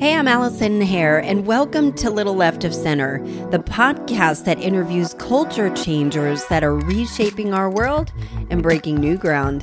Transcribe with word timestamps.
Hey, 0.00 0.14
I'm 0.14 0.28
Allison 0.28 0.80
Hare, 0.80 1.18
and 1.18 1.44
welcome 1.44 1.92
to 1.96 2.08
Little 2.08 2.34
Left 2.34 2.64
of 2.64 2.74
Center, 2.74 3.22
the 3.50 3.58
podcast 3.58 4.46
that 4.46 4.58
interviews 4.58 5.12
culture 5.12 5.68
changers 5.74 6.42
that 6.46 6.64
are 6.64 6.74
reshaping 6.74 7.52
our 7.52 7.68
world 7.68 8.10
and 8.48 8.62
breaking 8.62 8.96
new 8.96 9.18
ground. 9.18 9.62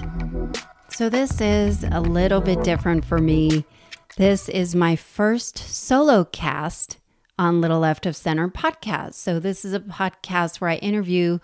So, 0.90 1.10
this 1.10 1.42
is 1.42 1.84
a 1.86 2.02
little 2.02 2.40
bit 2.40 2.64
different 2.64 3.04
for 3.04 3.18
me. 3.18 3.66
This 4.18 4.48
is 4.48 4.76
my 4.76 4.96
first 4.96 5.58
solo 5.58 6.26
cast 6.26 7.00
on 7.40 7.60
Little 7.60 7.80
Left 7.80 8.06
of 8.06 8.16
Center 8.16 8.48
podcast. 8.48 9.16
So, 9.16 9.40
this 9.40 9.66
is 9.66 9.74
a 9.74 9.80
podcast 9.80 10.62
where 10.62 10.70
I 10.70 10.76
interview 10.76 11.40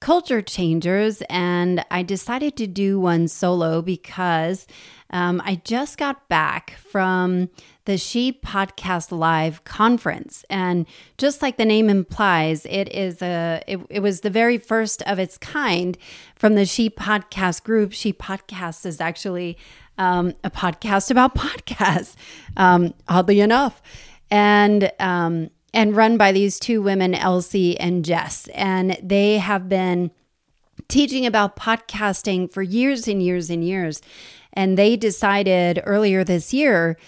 culture 0.00 0.40
changers, 0.40 1.22
and 1.28 1.84
I 1.90 2.02
decided 2.02 2.56
to 2.56 2.66
do 2.66 2.98
one 2.98 3.28
solo 3.28 3.82
because 3.82 4.66
um, 5.10 5.42
I 5.44 5.60
just 5.64 5.98
got 5.98 6.28
back 6.30 6.78
from 6.88 7.50
the 7.84 7.98
She 7.98 8.32
Podcast 8.32 9.16
Live 9.16 9.64
conference. 9.64 10.44
And 10.48 10.86
just 11.18 11.42
like 11.42 11.56
the 11.56 11.64
name 11.64 11.88
implies, 11.88 12.66
it 12.66 12.92
is 12.92 13.22
a 13.22 13.62
it, 13.66 13.80
it 13.90 14.00
was 14.00 14.20
the 14.20 14.30
very 14.30 14.58
first 14.58 15.02
of 15.02 15.18
its 15.18 15.36
kind 15.38 15.98
from 16.36 16.54
the 16.54 16.64
She 16.64 16.88
Podcast 16.88 17.64
group. 17.64 17.92
She 17.92 18.12
Podcast 18.12 18.86
is 18.86 19.00
actually 19.00 19.58
um, 19.98 20.34
a 20.44 20.50
podcast 20.50 21.10
about 21.10 21.34
podcasts, 21.36 22.14
um, 22.56 22.94
oddly 23.08 23.40
enough. 23.40 23.82
And 24.30 24.90
um, 24.98 25.50
and 25.74 25.96
run 25.96 26.16
by 26.16 26.32
these 26.32 26.58
two 26.58 26.82
women, 26.82 27.14
Elsie 27.14 27.78
and 27.78 28.04
Jess. 28.04 28.46
And 28.48 28.98
they 29.02 29.38
have 29.38 29.68
been 29.68 30.10
teaching 30.88 31.26
about 31.26 31.56
podcasting 31.56 32.52
for 32.52 32.62
years 32.62 33.08
and 33.08 33.22
years 33.22 33.50
and 33.50 33.64
years. 33.64 34.02
And 34.52 34.76
they 34.76 34.96
decided 34.96 35.80
earlier 35.84 36.24
this 36.24 36.52
year 36.52 36.98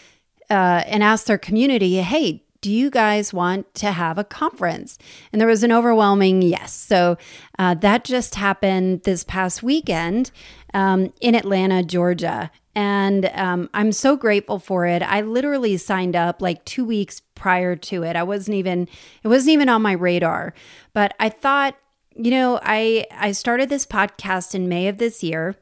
uh, 0.50 0.82
and 0.86 1.02
asked 1.02 1.26
their 1.26 1.38
community, 1.38 1.96
hey, 1.96 2.42
do 2.60 2.72
you 2.72 2.88
guys 2.88 3.34
want 3.34 3.74
to 3.74 3.92
have 3.92 4.16
a 4.16 4.24
conference? 4.24 4.98
And 5.32 5.40
there 5.40 5.48
was 5.48 5.62
an 5.62 5.72
overwhelming 5.72 6.40
yes. 6.40 6.72
So 6.72 7.18
uh, 7.58 7.74
that 7.74 8.04
just 8.04 8.36
happened 8.36 9.02
this 9.02 9.22
past 9.22 9.62
weekend 9.62 10.30
um, 10.72 11.12
in 11.20 11.34
Atlanta, 11.34 11.82
Georgia. 11.82 12.50
And 12.74 13.26
um, 13.34 13.68
I'm 13.74 13.92
so 13.92 14.16
grateful 14.16 14.58
for 14.58 14.86
it. 14.86 15.02
I 15.02 15.20
literally 15.20 15.76
signed 15.76 16.16
up 16.16 16.40
like 16.40 16.64
two 16.64 16.84
weeks 16.84 17.20
prior 17.34 17.76
to 17.76 18.02
it. 18.02 18.16
I 18.16 18.22
wasn't 18.22 18.56
even, 18.56 18.88
it 19.22 19.28
wasn't 19.28 19.52
even 19.52 19.68
on 19.68 19.82
my 19.82 19.92
radar. 19.92 20.54
But 20.94 21.14
I 21.20 21.28
thought, 21.28 21.76
you 22.16 22.30
know, 22.30 22.60
I 22.62 23.06
I 23.10 23.32
started 23.32 23.68
this 23.68 23.86
podcast 23.86 24.54
in 24.54 24.68
May 24.68 24.88
of 24.88 24.98
this 24.98 25.22
year 25.22 25.56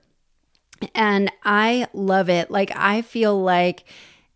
and 0.95 1.31
I 1.45 1.87
love 1.93 2.29
it. 2.29 2.51
Like 2.51 2.71
I 2.75 3.03
feel 3.03 3.41
like 3.41 3.85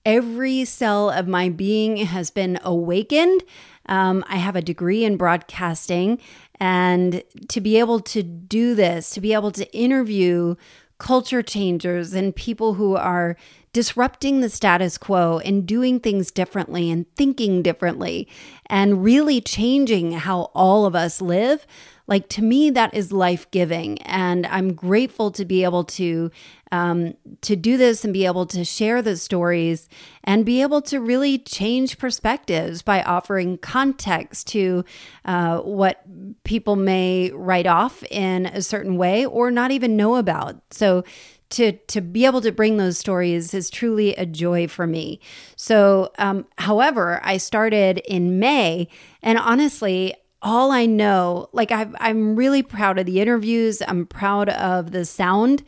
every 0.06 0.64
cell 0.64 1.10
of 1.10 1.26
my 1.26 1.50
being 1.50 1.98
has 1.98 2.30
been 2.30 2.58
awakened. 2.62 3.42
Um, 3.86 4.24
I 4.28 4.36
have 4.36 4.56
a 4.56 4.62
degree 4.62 5.04
in 5.04 5.16
broadcasting, 5.16 6.18
and 6.58 7.22
to 7.48 7.60
be 7.60 7.78
able 7.78 8.00
to 8.00 8.22
do 8.22 8.74
this, 8.74 9.10
to 9.10 9.20
be 9.20 9.34
able 9.34 9.50
to 9.52 9.70
interview 9.76 10.54
culture 10.98 11.42
changers 11.42 12.14
and 12.14 12.34
people 12.34 12.74
who 12.74 12.96
are 12.96 13.36
disrupting 13.72 14.40
the 14.40 14.48
status 14.48 14.96
quo 14.96 15.38
and 15.40 15.66
doing 15.66 16.00
things 16.00 16.30
differently 16.30 16.90
and 16.90 17.04
thinking 17.14 17.62
differently 17.62 18.26
and 18.66 19.04
really 19.04 19.38
changing 19.38 20.12
how 20.12 20.50
all 20.54 20.86
of 20.86 20.94
us 20.94 21.20
live 21.20 21.66
like 22.06 22.28
to 22.30 22.40
me 22.40 22.70
that 22.70 22.94
is 22.94 23.12
life-giving 23.12 24.00
and 24.02 24.46
i'm 24.46 24.72
grateful 24.72 25.30
to 25.30 25.44
be 25.44 25.62
able 25.62 25.84
to 25.84 26.30
um, 26.76 27.14
to 27.40 27.56
do 27.56 27.76
this 27.76 28.04
and 28.04 28.12
be 28.12 28.26
able 28.26 28.44
to 28.46 28.64
share 28.64 29.00
the 29.00 29.16
stories 29.16 29.88
and 30.24 30.44
be 30.44 30.60
able 30.60 30.82
to 30.82 31.00
really 31.00 31.38
change 31.38 31.96
perspectives 31.98 32.82
by 32.82 33.02
offering 33.02 33.56
context 33.58 34.48
to 34.48 34.84
uh, 35.24 35.58
what 35.60 36.02
people 36.44 36.76
may 36.76 37.30
write 37.32 37.66
off 37.66 38.02
in 38.04 38.46
a 38.46 38.60
certain 38.60 38.98
way 38.98 39.24
or 39.24 39.50
not 39.50 39.70
even 39.70 39.96
know 39.96 40.16
about 40.16 40.60
so 40.70 41.02
to 41.48 41.72
to 41.72 42.00
be 42.00 42.26
able 42.26 42.40
to 42.40 42.52
bring 42.52 42.76
those 42.76 42.98
stories 42.98 43.54
is 43.54 43.70
truly 43.70 44.14
a 44.16 44.26
joy 44.26 44.66
for 44.66 44.84
me. 44.84 45.20
So, 45.54 46.10
um, 46.18 46.44
however, 46.58 47.20
I 47.22 47.36
started 47.36 47.98
in 47.98 48.40
May, 48.40 48.88
and 49.22 49.38
honestly, 49.38 50.16
all 50.42 50.70
I 50.70 50.86
know, 50.86 51.48
like 51.52 51.70
i 51.70 51.86
I'm 52.00 52.36
really 52.36 52.62
proud 52.62 52.98
of 52.98 53.06
the 53.06 53.20
interviews. 53.20 53.80
I'm 53.86 54.06
proud 54.06 54.48
of 54.48 54.90
the 54.90 55.04
sound 55.04 55.62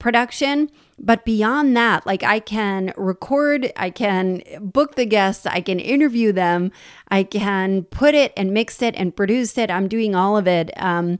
production. 0.00 0.70
But 0.98 1.24
beyond 1.24 1.76
that, 1.76 2.04
like 2.06 2.22
I 2.22 2.40
can 2.40 2.92
record, 2.96 3.72
I 3.76 3.90
can 3.90 4.42
book 4.60 4.96
the 4.96 5.06
guests, 5.06 5.46
I 5.46 5.60
can 5.60 5.78
interview 5.80 6.32
them, 6.32 6.72
I 7.08 7.22
can 7.22 7.84
put 7.84 8.14
it 8.14 8.32
and 8.36 8.52
mix 8.52 8.82
it 8.82 8.94
and 8.96 9.16
produce 9.16 9.56
it. 9.56 9.70
I'm 9.70 9.88
doing 9.88 10.14
all 10.14 10.36
of 10.36 10.46
it, 10.46 10.70
um, 10.76 11.18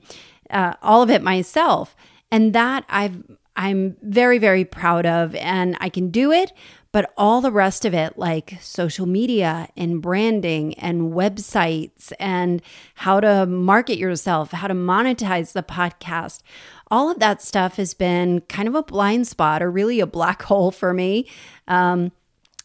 uh, 0.51 0.75
all 0.83 1.03
of 1.03 1.11
it 1.11 1.23
myself, 1.23 1.97
and 2.31 2.53
that 2.53 2.85
I've 2.89 3.23
I'm 3.57 3.97
very 4.03 4.39
very 4.39 4.65
proud 4.65 5.07
of, 5.07 5.35
and 5.35 5.77
I 5.81 5.89
can 5.89 6.11
do 6.11 6.33
it. 6.33 6.53
But 6.93 7.13
all 7.17 7.41
the 7.41 7.53
rest 7.53 7.85
of 7.85 7.95
it, 7.95 8.19
like 8.19 8.59
social 8.61 9.07
media 9.07 9.69
and 9.77 10.03
branding 10.03 10.75
and 10.75 11.13
websites 11.13 12.13
and 12.19 12.61
how 12.97 13.21
to 13.21 13.47
market 13.47 13.97
yourself, 13.97 14.51
how 14.51 14.67
to 14.67 14.75
monetize 14.75 15.53
the 15.53 15.63
podcast, 15.63 16.43
all 16.91 17.11
of 17.11 17.19
that 17.21 17.43
stuff 17.43 17.77
has 17.77 17.95
been 17.95 18.41
kind 18.43 18.69
of 18.69 18.75
a 18.75 18.83
blind 18.83 19.27
spot 19.27 19.63
or 19.63 19.71
really 19.71 20.01
a 20.01 20.07
black 20.07 20.43
hole 20.51 20.71
for 20.71 20.93
me. 20.93 21.29
Um, 21.69 22.13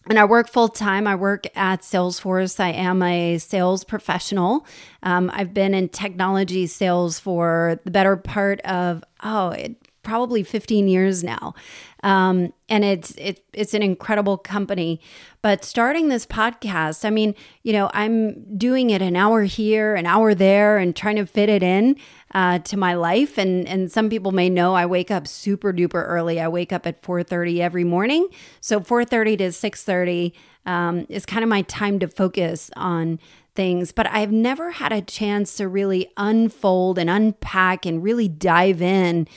and 0.08 0.20
I 0.20 0.26
work 0.26 0.48
full 0.48 0.68
time. 0.68 1.08
I 1.08 1.16
work 1.16 1.46
at 1.56 1.82
Salesforce. 1.82 2.60
I 2.60 2.70
am 2.70 3.02
a 3.02 3.40
sales 3.40 3.84
professional. 3.84 4.66
Um, 5.02 5.32
I've 5.34 5.54
been 5.54 5.74
in 5.74 5.90
technology 5.90 6.68
sales 6.68 7.20
for 7.20 7.80
the 7.86 7.92
better 7.92 8.16
part 8.16 8.62
of, 8.62 9.04
oh, 9.24 9.50
it, 9.50 9.76
probably 10.04 10.44
15 10.44 10.88
years 10.88 11.24
now. 11.24 11.56
Um, 12.04 12.54
and 12.70 12.86
it's 12.86 13.12
it, 13.18 13.44
it's 13.52 13.74
an 13.74 13.82
incredible 13.82 14.38
company. 14.38 15.02
But 15.46 15.64
starting 15.64 16.10
this 16.10 16.26
podcast, 16.26 17.06
I 17.06 17.12
mean, 17.12 17.36
you 17.62 17.72
know, 17.72 17.92
I'm 17.94 18.58
doing 18.58 18.90
it 18.90 19.04
an 19.04 19.16
hour 19.16 19.44
here, 19.44 19.94
an 19.94 20.08
hour 20.08 20.34
there, 20.34 20.80
and 20.80 20.96
trying 20.96 21.18
to 21.18 21.28
fit 21.28 21.50
it 21.50 21.62
in 21.62 21.98
uh, 22.34 22.58
to 22.58 22.76
my 22.78 22.96
life. 22.96 23.38
And 23.38 23.68
and 23.68 23.92
some 23.92 24.10
people 24.10 24.32
may 24.32 24.50
know 24.50 24.74
I 24.74 24.88
wake 24.88 25.12
up 25.12 25.28
super 25.28 25.72
duper 25.72 26.04
early. 26.04 26.42
I 26.42 26.48
wake 26.48 26.74
up 26.74 26.88
at 26.88 27.04
4:30 27.04 27.60
every 27.60 27.84
morning. 27.84 28.28
So 28.60 28.80
4:30 28.80 29.38
to 29.38 29.52
6:30 29.52 30.32
um, 30.66 31.06
is 31.10 31.28
kind 31.28 31.44
of 31.44 31.50
my 31.50 31.62
time 31.62 32.00
to 32.00 32.08
focus 32.08 32.72
on 32.76 33.20
things, 33.54 33.92
but 33.92 34.08
I've 34.08 34.32
never 34.32 34.72
had 34.72 34.92
a 34.92 35.02
chance 35.04 35.58
to 35.58 35.68
really 35.68 36.12
unfold 36.18 36.98
and 36.98 37.08
unpack 37.08 37.86
and 37.86 38.02
really 38.02 38.28
dive 38.28 38.82
in 38.82 39.28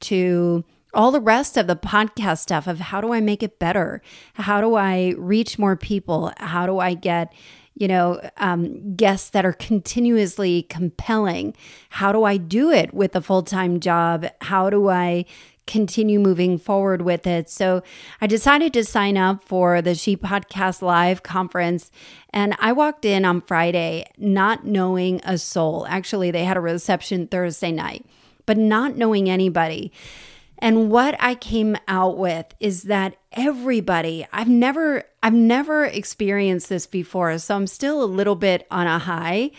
to 0.00 0.64
all 0.98 1.12
the 1.12 1.20
rest 1.20 1.56
of 1.56 1.68
the 1.68 1.76
podcast 1.76 2.38
stuff 2.38 2.66
of 2.66 2.80
how 2.80 3.00
do 3.00 3.12
I 3.12 3.20
make 3.20 3.44
it 3.44 3.60
better? 3.60 4.02
How 4.34 4.60
do 4.60 4.74
I 4.74 5.14
reach 5.16 5.56
more 5.56 5.76
people? 5.76 6.32
How 6.38 6.66
do 6.66 6.80
I 6.80 6.94
get, 6.94 7.32
you 7.76 7.86
know, 7.86 8.20
um, 8.38 8.96
guests 8.96 9.30
that 9.30 9.46
are 9.46 9.52
continuously 9.52 10.64
compelling? 10.64 11.54
How 11.90 12.10
do 12.10 12.24
I 12.24 12.36
do 12.36 12.72
it 12.72 12.92
with 12.92 13.14
a 13.14 13.20
full 13.20 13.44
time 13.44 13.78
job? 13.78 14.26
How 14.40 14.70
do 14.70 14.88
I 14.88 15.24
continue 15.68 16.18
moving 16.18 16.56
forward 16.56 17.02
with 17.02 17.26
it. 17.26 17.50
So 17.50 17.82
I 18.22 18.26
decided 18.26 18.72
to 18.72 18.82
sign 18.82 19.18
up 19.18 19.44
for 19.44 19.82
the 19.82 19.94
She 19.94 20.16
Podcast 20.16 20.80
Live 20.80 21.22
conference. 21.22 21.90
And 22.30 22.56
I 22.58 22.72
walked 22.72 23.04
in 23.04 23.26
on 23.26 23.42
Friday 23.42 24.10
not 24.16 24.64
knowing 24.64 25.20
a 25.24 25.36
soul. 25.36 25.86
Actually, 25.86 26.30
they 26.30 26.44
had 26.44 26.56
a 26.56 26.60
reception 26.60 27.26
Thursday 27.26 27.70
night 27.70 28.06
but 28.48 28.56
not 28.56 28.96
knowing 28.96 29.28
anybody. 29.28 29.92
And 30.58 30.90
what 30.90 31.16
I 31.20 31.34
came 31.34 31.76
out 31.86 32.18
with 32.18 32.46
is 32.60 32.84
that 32.84 33.16
everybody, 33.32 34.26
I've 34.32 34.48
never 34.48 35.04
I've 35.22 35.34
never 35.34 35.84
experienced 35.84 36.68
this 36.68 36.86
before, 36.86 37.36
so 37.38 37.56
I'm 37.56 37.66
still 37.66 38.02
a 38.02 38.06
little 38.06 38.36
bit 38.36 38.66
on 38.70 38.86
a 38.86 38.98
high, 38.98 39.50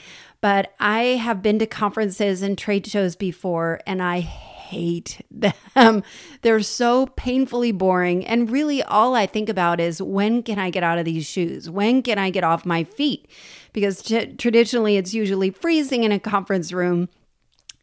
but 0.41 0.73
I 0.79 1.01
have 1.01 1.41
been 1.41 1.59
to 1.59 1.65
conferences 1.65 2.41
and 2.41 2.57
trade 2.57 2.87
shows 2.87 3.15
before 3.15 3.79
and 3.85 4.01
I 4.01 4.19
hate 4.19 5.25
them. 5.75 6.03
They're 6.41 6.61
so 6.61 7.07
painfully 7.07 7.71
boring 7.71 8.25
and 8.25 8.49
really 8.49 8.83
all 8.83 9.15
I 9.15 9.25
think 9.25 9.49
about 9.49 9.79
is 9.79 10.01
when 10.01 10.43
can 10.43 10.59
I 10.59 10.69
get 10.69 10.83
out 10.83 10.99
of 10.99 11.05
these 11.05 11.25
shoes? 11.25 11.69
When 11.69 12.01
can 12.01 12.17
I 12.17 12.29
get 12.29 12.43
off 12.43 12.65
my 12.65 12.83
feet? 12.83 13.29
Because 13.73 14.01
t- 14.01 14.33
traditionally 14.33 14.97
it's 14.97 15.13
usually 15.13 15.51
freezing 15.51 16.03
in 16.03 16.11
a 16.11 16.19
conference 16.19 16.71
room 16.71 17.09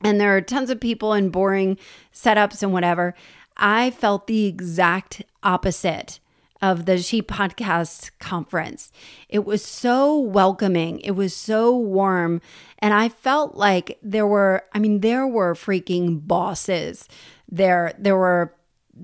and 0.03 0.21
there 0.21 0.37
are 0.37 0.41
tons 0.41 0.71
of 0.71 0.81
people 0.81 1.13
in 1.13 1.31
boring 1.31 1.79
setups 2.13 2.63
and 2.63 2.73
whatever. 2.73 3.15
I 3.57 3.91
felt 3.91 4.27
the 4.27 4.47
exact 4.47 5.23
opposite 5.43 6.21
of 6.63 6.87
the 6.87 6.99
She 6.99 7.23
Podcast 7.23 8.11
conference. 8.19 8.93
It 9.29 9.45
was 9.45 9.65
so 9.65 10.19
welcoming, 10.19 11.01
it 11.01 11.13
was 11.13 11.35
so 11.35 11.77
warm, 11.77 12.41
and 12.79 12.95
I 12.95 13.09
felt 13.09 13.57
like 13.57 13.99
there 14.03 14.27
were, 14.27 14.65
I 14.73 14.79
mean, 14.79 15.01
there 15.01 15.27
were 15.27 15.55
freaking 15.55 16.27
bosses 16.27 17.09
there. 17.49 17.93
There 17.99 18.17
were 18.17 18.55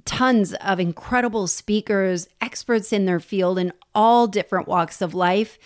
tons 0.05 0.55
of 0.55 0.81
incredible 0.81 1.47
speakers, 1.47 2.29
experts 2.41 2.93
in 2.93 3.05
their 3.05 3.21
field 3.21 3.59
in 3.59 3.73
all 3.94 4.27
different 4.27 4.67
walks 4.67 5.03
of 5.03 5.15
life, 5.15 5.59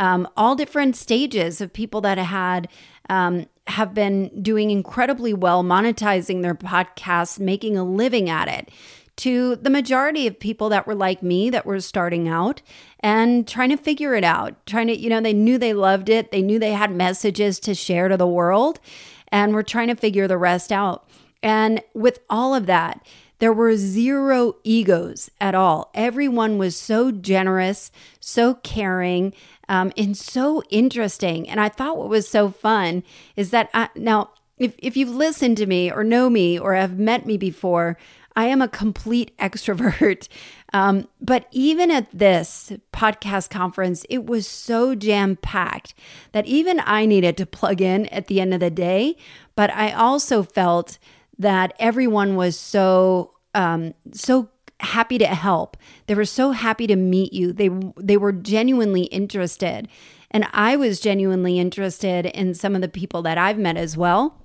um, 0.00 0.26
all 0.36 0.56
different 0.56 0.96
stages 0.96 1.60
of 1.60 1.72
people 1.72 2.00
that 2.00 2.18
had 2.18 2.68
um, 3.08 3.46
have 3.66 3.94
been 3.94 4.42
doing 4.42 4.70
incredibly 4.70 5.32
well, 5.32 5.62
monetizing 5.64 6.42
their 6.42 6.54
podcasts, 6.54 7.38
making 7.38 7.76
a 7.76 7.84
living 7.84 8.28
at 8.28 8.48
it. 8.48 8.70
To 9.18 9.54
the 9.56 9.70
majority 9.70 10.26
of 10.26 10.40
people 10.40 10.68
that 10.70 10.88
were 10.88 10.94
like 10.94 11.22
me, 11.22 11.48
that 11.50 11.64
were 11.64 11.80
starting 11.80 12.28
out 12.28 12.62
and 12.98 13.46
trying 13.46 13.70
to 13.70 13.76
figure 13.76 14.14
it 14.14 14.24
out, 14.24 14.66
trying 14.66 14.88
to, 14.88 14.98
you 14.98 15.08
know, 15.08 15.20
they 15.20 15.32
knew 15.32 15.56
they 15.56 15.72
loved 15.72 16.08
it, 16.08 16.32
they 16.32 16.42
knew 16.42 16.58
they 16.58 16.72
had 16.72 16.90
messages 16.90 17.60
to 17.60 17.74
share 17.74 18.08
to 18.08 18.16
the 18.16 18.26
world, 18.26 18.80
and 19.28 19.54
were 19.54 19.62
trying 19.62 19.88
to 19.88 19.94
figure 19.94 20.26
the 20.26 20.36
rest 20.38 20.72
out. 20.72 21.08
And 21.44 21.80
with 21.94 22.20
all 22.28 22.54
of 22.54 22.66
that, 22.66 23.06
there 23.38 23.52
were 23.52 23.76
zero 23.76 24.56
egos 24.64 25.30
at 25.40 25.54
all. 25.54 25.90
Everyone 25.94 26.58
was 26.58 26.76
so 26.76 27.10
generous, 27.10 27.90
so 28.20 28.54
caring, 28.54 29.32
um, 29.68 29.92
and 29.96 30.16
so 30.16 30.62
interesting. 30.70 31.48
And 31.48 31.60
I 31.60 31.68
thought 31.68 31.98
what 31.98 32.08
was 32.08 32.28
so 32.28 32.50
fun 32.50 33.02
is 33.36 33.50
that 33.50 33.70
I, 33.74 33.88
now, 33.96 34.30
if, 34.58 34.74
if 34.78 34.96
you've 34.96 35.10
listened 35.14 35.56
to 35.58 35.66
me 35.66 35.90
or 35.90 36.04
know 36.04 36.30
me 36.30 36.58
or 36.58 36.74
have 36.74 36.98
met 36.98 37.26
me 37.26 37.36
before, 37.36 37.98
I 38.36 38.46
am 38.46 38.62
a 38.62 38.68
complete 38.68 39.36
extrovert. 39.38 40.28
Um, 40.72 41.08
but 41.20 41.46
even 41.52 41.90
at 41.90 42.10
this 42.12 42.72
podcast 42.92 43.50
conference, 43.50 44.04
it 44.10 44.26
was 44.26 44.46
so 44.46 44.94
jam 44.94 45.36
packed 45.36 45.94
that 46.32 46.46
even 46.46 46.80
I 46.84 47.06
needed 47.06 47.36
to 47.36 47.46
plug 47.46 47.80
in 47.80 48.06
at 48.06 48.26
the 48.26 48.40
end 48.40 48.52
of 48.52 48.60
the 48.60 48.70
day. 48.70 49.16
But 49.54 49.70
I 49.70 49.92
also 49.92 50.42
felt 50.42 50.98
that 51.38 51.74
everyone 51.78 52.36
was 52.36 52.58
so 52.58 53.32
um, 53.54 53.94
so 54.12 54.50
happy 54.80 55.18
to 55.18 55.26
help. 55.26 55.76
They 56.06 56.14
were 56.14 56.24
so 56.24 56.50
happy 56.50 56.86
to 56.86 56.96
meet 56.96 57.32
you. 57.32 57.52
They 57.52 57.70
they 57.96 58.16
were 58.16 58.32
genuinely 58.32 59.04
interested. 59.04 59.88
And 60.30 60.48
I 60.52 60.74
was 60.74 60.98
genuinely 60.98 61.60
interested 61.60 62.26
in 62.26 62.54
some 62.54 62.74
of 62.74 62.80
the 62.80 62.88
people 62.88 63.22
that 63.22 63.38
I've 63.38 63.58
met 63.58 63.76
as 63.76 63.96
well. 63.96 64.43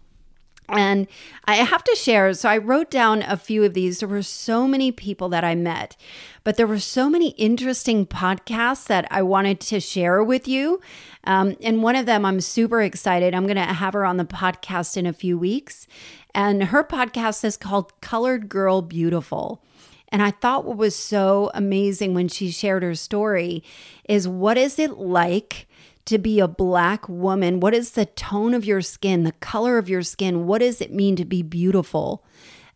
And 0.71 1.07
I 1.45 1.55
have 1.55 1.83
to 1.83 1.95
share, 1.95 2.33
so 2.33 2.49
I 2.49 2.57
wrote 2.57 2.91
down 2.91 3.23
a 3.23 3.37
few 3.37 3.63
of 3.63 3.73
these. 3.73 3.99
There 3.99 4.09
were 4.09 4.21
so 4.21 4.67
many 4.67 4.91
people 4.91 5.29
that 5.29 5.43
I 5.43 5.55
met, 5.55 5.95
but 6.43 6.57
there 6.57 6.67
were 6.67 6.79
so 6.79 7.09
many 7.09 7.29
interesting 7.31 8.05
podcasts 8.05 8.85
that 8.87 9.07
I 9.09 9.21
wanted 9.23 9.59
to 9.61 9.79
share 9.79 10.23
with 10.23 10.47
you. 10.47 10.79
Um, 11.23 11.55
and 11.61 11.81
one 11.81 11.95
of 11.95 12.05
them, 12.05 12.25
I'm 12.25 12.41
super 12.41 12.81
excited. 12.81 13.33
I'm 13.33 13.45
going 13.45 13.55
to 13.55 13.63
have 13.63 13.93
her 13.93 14.05
on 14.05 14.17
the 14.17 14.25
podcast 14.25 14.95
in 14.97 15.05
a 15.05 15.13
few 15.13 15.37
weeks. 15.37 15.87
And 16.35 16.65
her 16.65 16.83
podcast 16.83 17.43
is 17.43 17.57
called 17.57 17.99
Colored 18.01 18.49
Girl 18.49 18.81
Beautiful. 18.81 19.63
And 20.09 20.21
I 20.21 20.31
thought 20.31 20.65
what 20.65 20.77
was 20.77 20.95
so 20.95 21.51
amazing 21.53 22.13
when 22.13 22.27
she 22.27 22.51
shared 22.51 22.83
her 22.83 22.95
story 22.95 23.63
is 24.07 24.27
what 24.27 24.57
is 24.57 24.79
it 24.79 24.97
like 24.97 25.67
to 26.05 26.17
be 26.17 26.39
a 26.39 26.47
black 26.47 27.07
woman? 27.07 27.59
What 27.59 27.73
is 27.73 27.91
the 27.91 28.05
tone 28.05 28.53
of 28.53 28.65
your 28.65 28.81
skin, 28.81 29.23
the 29.23 29.31
color 29.33 29.77
of 29.77 29.89
your 29.89 30.01
skin? 30.01 30.47
What 30.47 30.59
does 30.59 30.81
it 30.81 30.93
mean 30.93 31.15
to 31.17 31.25
be 31.25 31.41
beautiful? 31.41 32.23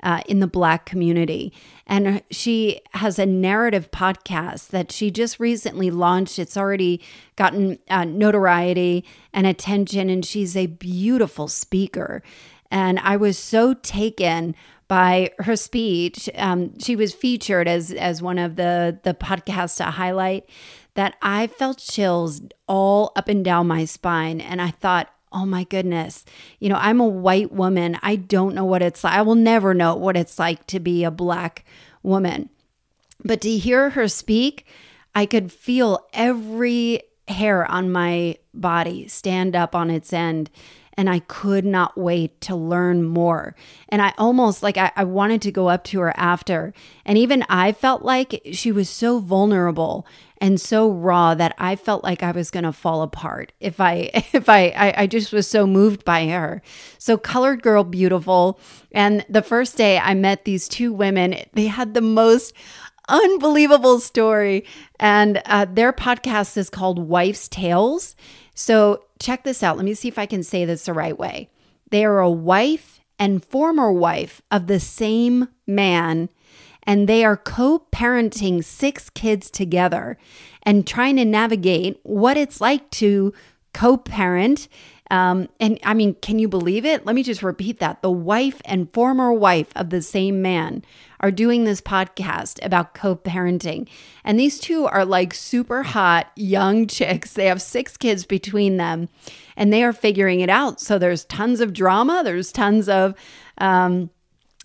Uh, 0.01 0.19
in 0.27 0.41
the 0.41 0.47
Black 0.47 0.85
community. 0.85 1.53
And 1.87 2.21
she 2.29 2.81
has 2.93 3.17
a 3.17 3.25
narrative 3.25 3.89
podcast 3.89 4.67
that 4.71 4.91
she 4.91 5.09
just 5.09 5.39
recently 5.39 5.89
launched. 5.89 6.39
It's 6.39 6.57
already 6.57 7.01
gotten 7.37 7.79
uh, 7.89 8.03
notoriety 8.03 9.05
and 9.31 9.47
attention, 9.47 10.09
and 10.09 10.25
she's 10.25 10.57
a 10.57 10.65
beautiful 10.65 11.47
speaker. 11.47 12.21
And 12.69 12.99
I 12.99 13.15
was 13.15 13.37
so 13.37 13.75
taken 13.75 14.55
by 14.93 15.31
her 15.39 15.55
speech. 15.55 16.29
Um, 16.35 16.77
she 16.77 16.95
was 16.95 17.15
featured 17.15 17.67
as 17.67 17.91
as 17.93 18.21
one 18.21 18.37
of 18.37 18.57
the 18.57 18.99
the 19.01 19.15
podcasts 19.15 19.77
to 19.77 19.85
highlight 19.85 20.47
that 20.93 21.15
I 21.19 21.47
felt 21.47 21.79
chills 21.79 22.41
all 22.67 23.11
up 23.15 23.27
and 23.27 23.43
down 23.43 23.65
my 23.65 23.85
spine, 23.85 24.39
and 24.39 24.61
I 24.61 24.69
thought. 24.69 25.09
Oh 25.35 25.47
my 25.47 25.63
goodness. 25.63 26.25
You 26.59 26.69
know, 26.69 26.77
I'm 26.79 27.01
a 27.01 27.07
white 27.07 27.51
woman. 27.51 27.97
I 28.03 28.17
don't 28.17 28.53
know 28.53 28.65
what 28.65 28.83
it's 28.83 29.03
like. 29.03 29.15
I 29.15 29.23
will 29.23 29.33
never 29.33 29.73
know 29.73 29.95
what 29.95 30.15
it's 30.15 30.37
like 30.37 30.67
to 30.67 30.79
be 30.79 31.03
a 31.03 31.09
black 31.09 31.65
woman. 32.03 32.51
But 33.25 33.41
to 33.41 33.57
hear 33.57 33.89
her 33.89 34.07
speak, 34.07 34.67
I 35.15 35.25
could 35.25 35.51
feel 35.51 36.05
every 36.13 37.01
hair 37.27 37.65
on 37.65 37.91
my 37.91 38.37
body 38.53 39.07
stand 39.07 39.55
up 39.55 39.73
on 39.73 39.89
its 39.89 40.13
end 40.13 40.51
and 40.95 41.09
I 41.09 41.19
could 41.19 41.65
not 41.65 41.97
wait 41.97 42.39
to 42.41 42.55
learn 42.55 43.03
more. 43.03 43.55
And 43.89 44.01
I 44.01 44.13
almost 44.17 44.63
like 44.63 44.77
I, 44.77 44.91
I, 44.95 45.03
wanted 45.03 45.41
to 45.43 45.51
go 45.51 45.67
up 45.67 45.83
to 45.85 45.99
her 46.01 46.13
after. 46.17 46.73
And 47.05 47.17
even 47.17 47.43
I 47.49 47.71
felt 47.71 48.03
like 48.03 48.41
she 48.51 48.71
was 48.71 48.89
so 48.89 49.19
vulnerable 49.19 50.05
and 50.39 50.59
so 50.59 50.89
raw 50.89 51.33
that 51.35 51.55
I 51.57 51.75
felt 51.75 52.03
like 52.03 52.21
I 52.21 52.31
was 52.31 52.51
gonna 52.51 52.73
fall 52.73 53.01
apart 53.01 53.53
if 53.59 53.79
I 53.79 54.09
if 54.33 54.49
I, 54.49 54.73
I, 54.75 54.93
I 55.03 55.07
just 55.07 55.31
was 55.33 55.47
so 55.47 55.65
moved 55.65 56.05
by 56.05 56.27
her. 56.27 56.61
So 56.97 57.17
colored 57.17 57.63
girl 57.63 57.83
beautiful. 57.83 58.59
And 58.91 59.25
the 59.29 59.41
first 59.41 59.77
day 59.77 59.97
I 59.97 60.13
met 60.13 60.45
these 60.45 60.67
two 60.67 60.93
women, 60.93 61.35
they 61.53 61.67
had 61.67 61.93
the 61.93 62.01
most 62.01 62.53
unbelievable 63.09 63.99
story. 63.99 64.65
And 64.99 65.41
uh, 65.45 65.65
their 65.65 65.93
podcast 65.93 66.57
is 66.57 66.69
called 66.69 66.99
Wife's 66.99 67.47
Tales. 67.47 68.15
So 68.53 69.05
check 69.19 69.44
this 69.44 69.63
out. 69.63 69.77
Let 69.77 69.85
me 69.85 69.94
see 69.94 70.07
if 70.07 70.19
I 70.19 70.25
can 70.25 70.44
say 70.44 70.65
this 70.65 70.85
the 70.85 70.94
right 70.94 71.17
way. 71.17 71.50
They 71.89 72.05
are 72.05 72.19
a 72.19 72.29
wife 72.29 73.00
and 73.19 73.44
former 73.44 73.91
wife 73.91 74.41
of 74.51 74.67
the 74.67 74.79
same 74.79 75.47
man, 75.67 76.29
and 76.83 77.07
they 77.07 77.23
are 77.23 77.38
co 77.38 77.85
parenting 77.91 78.63
six 78.63 79.09
kids 79.09 79.50
together 79.50 80.17
and 80.63 80.88
trying 80.88 81.15
to 81.17 81.25
navigate 81.25 82.00
what 82.03 82.38
it's 82.38 82.59
like 82.59 82.89
to 82.91 83.33
co 83.73 83.97
parent 83.97 84.67
um, 85.13 85.47
and 85.59 85.79
I 85.83 85.94
mean, 85.94 86.15
can 86.15 86.39
you 86.39 86.47
believe 86.47 86.85
it? 86.85 87.05
Let 87.05 87.13
me 87.13 87.21
just 87.21 87.44
repeat 87.44 87.77
that. 87.79 88.01
The 88.01 88.09
wife 88.09 88.61
and 88.65 88.91
former 88.91 89.31
wife 89.31 89.67
of 89.75 89.91
the 89.91 90.01
same 90.01 90.41
man 90.41 90.83
are 91.23 91.31
doing 91.31 91.63
this 91.63 91.81
podcast 91.81 92.63
about 92.63 92.93
co 92.93 93.15
parenting. 93.15 93.87
And 94.25 94.37
these 94.37 94.59
two 94.59 94.85
are 94.85 95.05
like 95.05 95.33
super 95.33 95.81
hot 95.81 96.29
young 96.35 96.85
chicks. 96.85 97.33
They 97.33 97.47
have 97.47 97.61
six 97.61 97.95
kids 97.97 98.25
between 98.25 98.75
them 98.77 99.07
and 99.55 99.71
they 99.71 99.83
are 99.83 99.93
figuring 99.93 100.41
it 100.41 100.49
out. 100.49 100.81
So 100.81 100.99
there's 100.99 101.23
tons 101.25 101.61
of 101.61 101.73
drama, 101.73 102.21
there's 102.23 102.51
tons 102.51 102.89
of 102.89 103.15
um, 103.57 104.09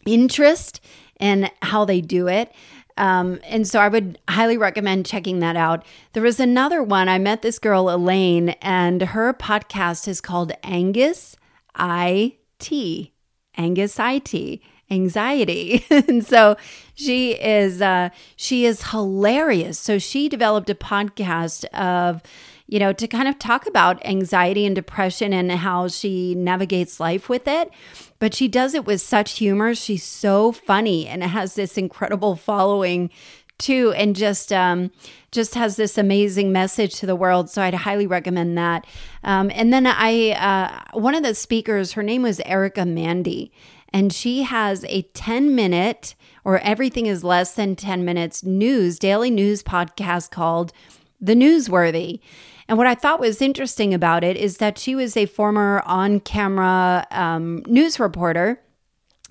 interest 0.04 0.80
in 1.20 1.48
how 1.62 1.84
they 1.84 2.00
do 2.00 2.26
it. 2.26 2.52
Um, 2.96 3.38
and 3.44 3.66
so 3.66 3.78
I 3.78 3.86
would 3.86 4.18
highly 4.28 4.58
recommend 4.58 5.06
checking 5.06 5.38
that 5.38 5.54
out. 5.54 5.86
There 6.14 6.22
was 6.24 6.40
another 6.40 6.82
one. 6.82 7.08
I 7.08 7.18
met 7.18 7.42
this 7.42 7.60
girl, 7.60 7.88
Elaine, 7.88 8.50
and 8.60 9.00
her 9.00 9.32
podcast 9.32 10.08
is 10.08 10.20
called 10.20 10.50
Angus 10.64 11.36
Eye 11.76 12.34
Tea. 12.58 13.12
Angus 13.56 14.00
Eye 14.00 14.18
Tea 14.18 14.60
anxiety. 14.90 15.84
and 15.90 16.24
so 16.24 16.56
she 16.94 17.32
is 17.32 17.80
uh 17.82 18.10
she 18.36 18.64
is 18.64 18.90
hilarious. 18.90 19.78
So 19.78 19.98
she 19.98 20.28
developed 20.28 20.70
a 20.70 20.74
podcast 20.74 21.64
of 21.66 22.22
you 22.70 22.78
know, 22.78 22.92
to 22.92 23.08
kind 23.08 23.26
of 23.28 23.38
talk 23.38 23.66
about 23.66 24.04
anxiety 24.04 24.66
and 24.66 24.76
depression 24.76 25.32
and 25.32 25.50
how 25.50 25.88
she 25.88 26.34
navigates 26.34 27.00
life 27.00 27.30
with 27.30 27.48
it 27.48 27.70
but 28.18 28.34
she 28.34 28.48
does 28.48 28.74
it 28.74 28.84
with 28.84 29.00
such 29.00 29.38
humor. 29.38 29.74
She's 29.74 30.04
so 30.04 30.52
funny 30.52 31.06
and 31.06 31.22
has 31.22 31.54
this 31.54 31.78
incredible 31.78 32.36
following 32.36 33.10
too 33.58 33.92
and 33.96 34.14
just 34.14 34.52
um, 34.52 34.90
just 35.32 35.54
has 35.54 35.76
this 35.76 35.98
amazing 35.98 36.52
message 36.52 36.94
to 36.94 37.06
the 37.06 37.16
world 37.16 37.50
so 37.50 37.60
i'd 37.60 37.74
highly 37.74 38.06
recommend 38.06 38.56
that 38.56 38.86
um, 39.24 39.50
and 39.52 39.72
then 39.72 39.84
i 39.84 40.30
uh, 40.30 40.98
one 40.98 41.16
of 41.16 41.24
the 41.24 41.34
speakers 41.34 41.92
her 41.92 42.02
name 42.04 42.22
was 42.22 42.40
erica 42.44 42.86
mandy 42.86 43.50
and 43.92 44.12
she 44.12 44.42
has 44.42 44.84
a 44.88 45.02
10 45.02 45.54
minute 45.54 46.14
or 46.44 46.58
everything 46.60 47.06
is 47.06 47.24
less 47.24 47.54
than 47.54 47.76
10 47.76 48.04
minutes 48.04 48.42
news 48.44 48.98
daily 48.98 49.30
news 49.30 49.62
podcast 49.62 50.30
called 50.30 50.72
the 51.20 51.34
newsworthy. 51.34 52.20
And 52.68 52.76
what 52.76 52.86
I 52.86 52.94
thought 52.94 53.20
was 53.20 53.40
interesting 53.40 53.94
about 53.94 54.22
it 54.22 54.36
is 54.36 54.58
that 54.58 54.78
she 54.78 54.94
was 54.94 55.16
a 55.16 55.26
former 55.26 55.82
on 55.86 56.20
camera 56.20 57.06
um, 57.10 57.62
news 57.66 57.98
reporter 57.98 58.60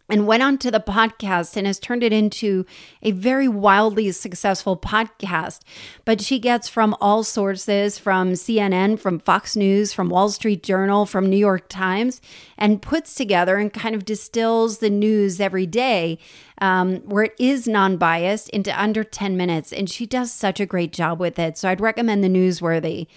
and 0.10 0.28
went 0.28 0.44
on 0.44 0.58
to 0.60 0.72
the 0.72 0.80
podcast 0.80 1.58
and 1.58 1.68
has 1.68 1.80
turned 1.80 2.04
it 2.04 2.14
into 2.14 2.66
a 3.02 3.12
very 3.12 3.48
wildly 3.48 4.12
successful 4.12 4.78
podcast. 4.78 5.62
But 6.06 6.22
she 6.22 6.40
gets 6.40 6.70
from 6.70 6.96
all 7.02 7.24
sources 7.24 7.98
from 7.98 8.34
CNN, 8.34 9.00
from 9.00 9.20
Fox 9.20 9.56
News, 9.56 9.94
from 9.94 10.10
Wall 10.10 10.30
Street 10.30 10.64
Journal, 10.64 11.06
from 11.06 11.30
New 11.30 11.38
York 11.38 11.68
Times, 11.70 12.22
and 12.58 12.82
puts 12.82 13.16
together 13.16 13.58
and 13.58 13.74
kind 13.74 13.96
of 13.96 14.06
distills 14.06 14.80
the 14.80 14.90
news 14.90 15.40
every 15.40 15.66
day 15.66 16.20
um, 16.60 16.98
where 17.02 17.26
it 17.26 17.36
is 17.38 17.68
non 17.68 17.98
biased 17.98 18.50
into 18.50 18.82
under 18.82 19.04
10 19.04 19.38
minutes. 19.38 19.74
And 19.74 19.90
she 19.90 20.06
does 20.06 20.32
such 20.32 20.60
a 20.60 20.66
great 20.66 20.94
job 20.94 21.20
with 21.20 21.38
it. 21.38 21.58
So 21.58 21.70
I'd 21.70 21.82
recommend 21.82 22.24
the 22.24 22.30
newsworthy. 22.30 23.08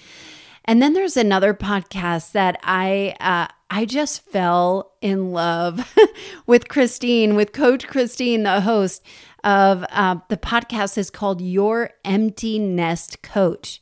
And 0.64 0.82
then 0.82 0.92
there's 0.92 1.16
another 1.16 1.54
podcast 1.54 2.32
that 2.32 2.58
I 2.62 3.16
uh, 3.20 3.52
I 3.70 3.84
just 3.84 4.22
fell 4.24 4.92
in 5.00 5.32
love 5.32 5.96
with 6.46 6.68
Christine, 6.68 7.36
with 7.36 7.52
Coach 7.52 7.86
Christine, 7.86 8.42
the 8.42 8.60
host 8.60 9.04
of 9.44 9.84
uh, 9.90 10.16
the 10.28 10.36
podcast 10.36 10.98
is 10.98 11.10
called 11.10 11.40
Your 11.40 11.90
Empty 12.04 12.58
Nest 12.58 13.22
Coach. 13.22 13.80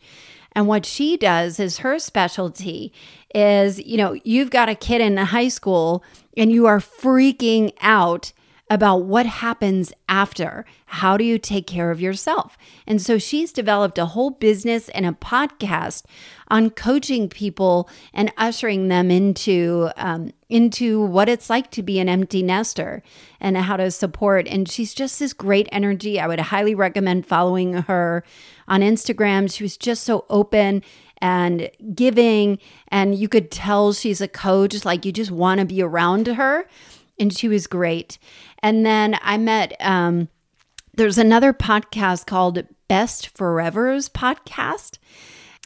And 0.53 0.67
what 0.67 0.85
she 0.85 1.17
does 1.17 1.61
is 1.61 1.79
her 1.79 1.99
specialty 1.99 2.93
is, 3.35 3.79
you 3.79 3.97
know, 3.97 4.17
you've 4.25 4.51
got 4.51 4.69
a 4.69 4.75
kid 4.75 5.01
in 5.01 5.17
high 5.17 5.49
school 5.49 6.03
and 6.37 6.51
you 6.51 6.67
are 6.67 6.81
freaking 6.81 7.73
out 7.81 8.33
about 8.71 9.05
what 9.05 9.27
happens 9.27 9.93
after. 10.09 10.65
How 10.87 11.17
do 11.17 11.25
you 11.25 11.39
take 11.39 11.67
care 11.67 11.91
of 11.91 12.01
yourself? 12.01 12.59
And 12.87 13.01
so 13.01 13.19
she's 13.19 13.53
developed 13.53 13.99
a 13.99 14.07
whole 14.07 14.31
business 14.31 14.89
and 14.91 15.07
a 15.07 15.13
podcast 15.13 16.05
on 16.49 16.71
coaching 16.71 17.29
people 17.29 17.89
and 18.13 18.33
ushering 18.37 18.89
them 18.89 19.11
into 19.11 19.91
um, 19.97 20.33
into 20.49 21.03
what 21.03 21.29
it's 21.29 21.51
like 21.51 21.71
to 21.71 21.83
be 21.83 21.99
an 21.99 22.09
empty 22.09 22.43
nester 22.43 23.03
and 23.41 23.57
how 23.57 23.77
to 23.77 23.91
support. 23.91 24.49
And 24.49 24.69
she's 24.69 24.95
just 24.95 25.19
this 25.19 25.33
great 25.33 25.69
energy. 25.71 26.19
I 26.19 26.27
would 26.27 26.41
highly 26.41 26.75
recommend 26.75 27.27
following 27.27 27.75
her 27.75 28.25
on 28.67 28.81
Instagram. 28.81 29.53
She 29.55 29.63
was 29.63 29.77
just 29.77 30.05
so 30.05 30.25
open 30.31 30.83
and 31.21 31.69
giving, 31.95 32.59
and 32.89 33.15
you 33.15 33.29
could 33.29 33.51
tell 33.51 33.93
she's 33.93 34.21
a 34.21 34.29
coach. 34.29 34.85
Like 34.85 35.05
you 35.05 35.13
just 35.13 35.31
want 35.31 35.61
to 35.61 35.67
be 35.67 35.83
around 35.83 36.29
her 36.29 36.67
and 37.19 37.37
she 37.37 37.49
was 37.49 37.67
great. 37.67 38.19
And 38.63 38.85
then 38.85 39.19
I 39.23 39.39
met, 39.39 39.77
um, 39.81 40.29
there's 40.95 41.19
another 41.19 41.53
podcast 41.53 42.27
called 42.27 42.65
Best 42.89 43.35
Forevers 43.35 44.11
podcast. 44.11 44.99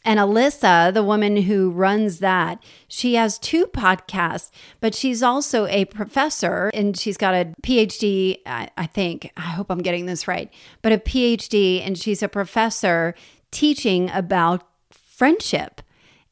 And 0.05 0.19
Alyssa, 0.19 0.93
the 0.93 1.05
woman 1.05 1.37
who 1.43 1.71
runs 1.71 2.19
that, 2.19 2.63
she 2.89 3.15
has 3.15 3.39
two 3.39 3.67
podcasts, 3.67 4.51
but 4.81 4.95
she's 4.95 5.23
also 5.23 5.67
a 5.67 5.85
professor 5.85 6.71
and 6.75 6.99
she's 6.99 7.17
got 7.17 7.35
a 7.35 7.55
PhD, 7.63 8.39
I, 8.45 8.69
I, 8.77 8.87
think. 8.87 9.31
I 9.37 9.43
hope 9.43 9.71
I'm 9.71 9.79
getting 9.79 10.07
this 10.07 10.27
right, 10.27 10.53
but 10.83 10.93
a 10.93 10.99
PhD, 10.99 11.87
and 11.87 11.97
she's 11.97 12.23
a 12.23 12.29
professor 12.29 13.15
teaching 13.53 14.11
about 14.11 14.67
friendship. 14.91 15.83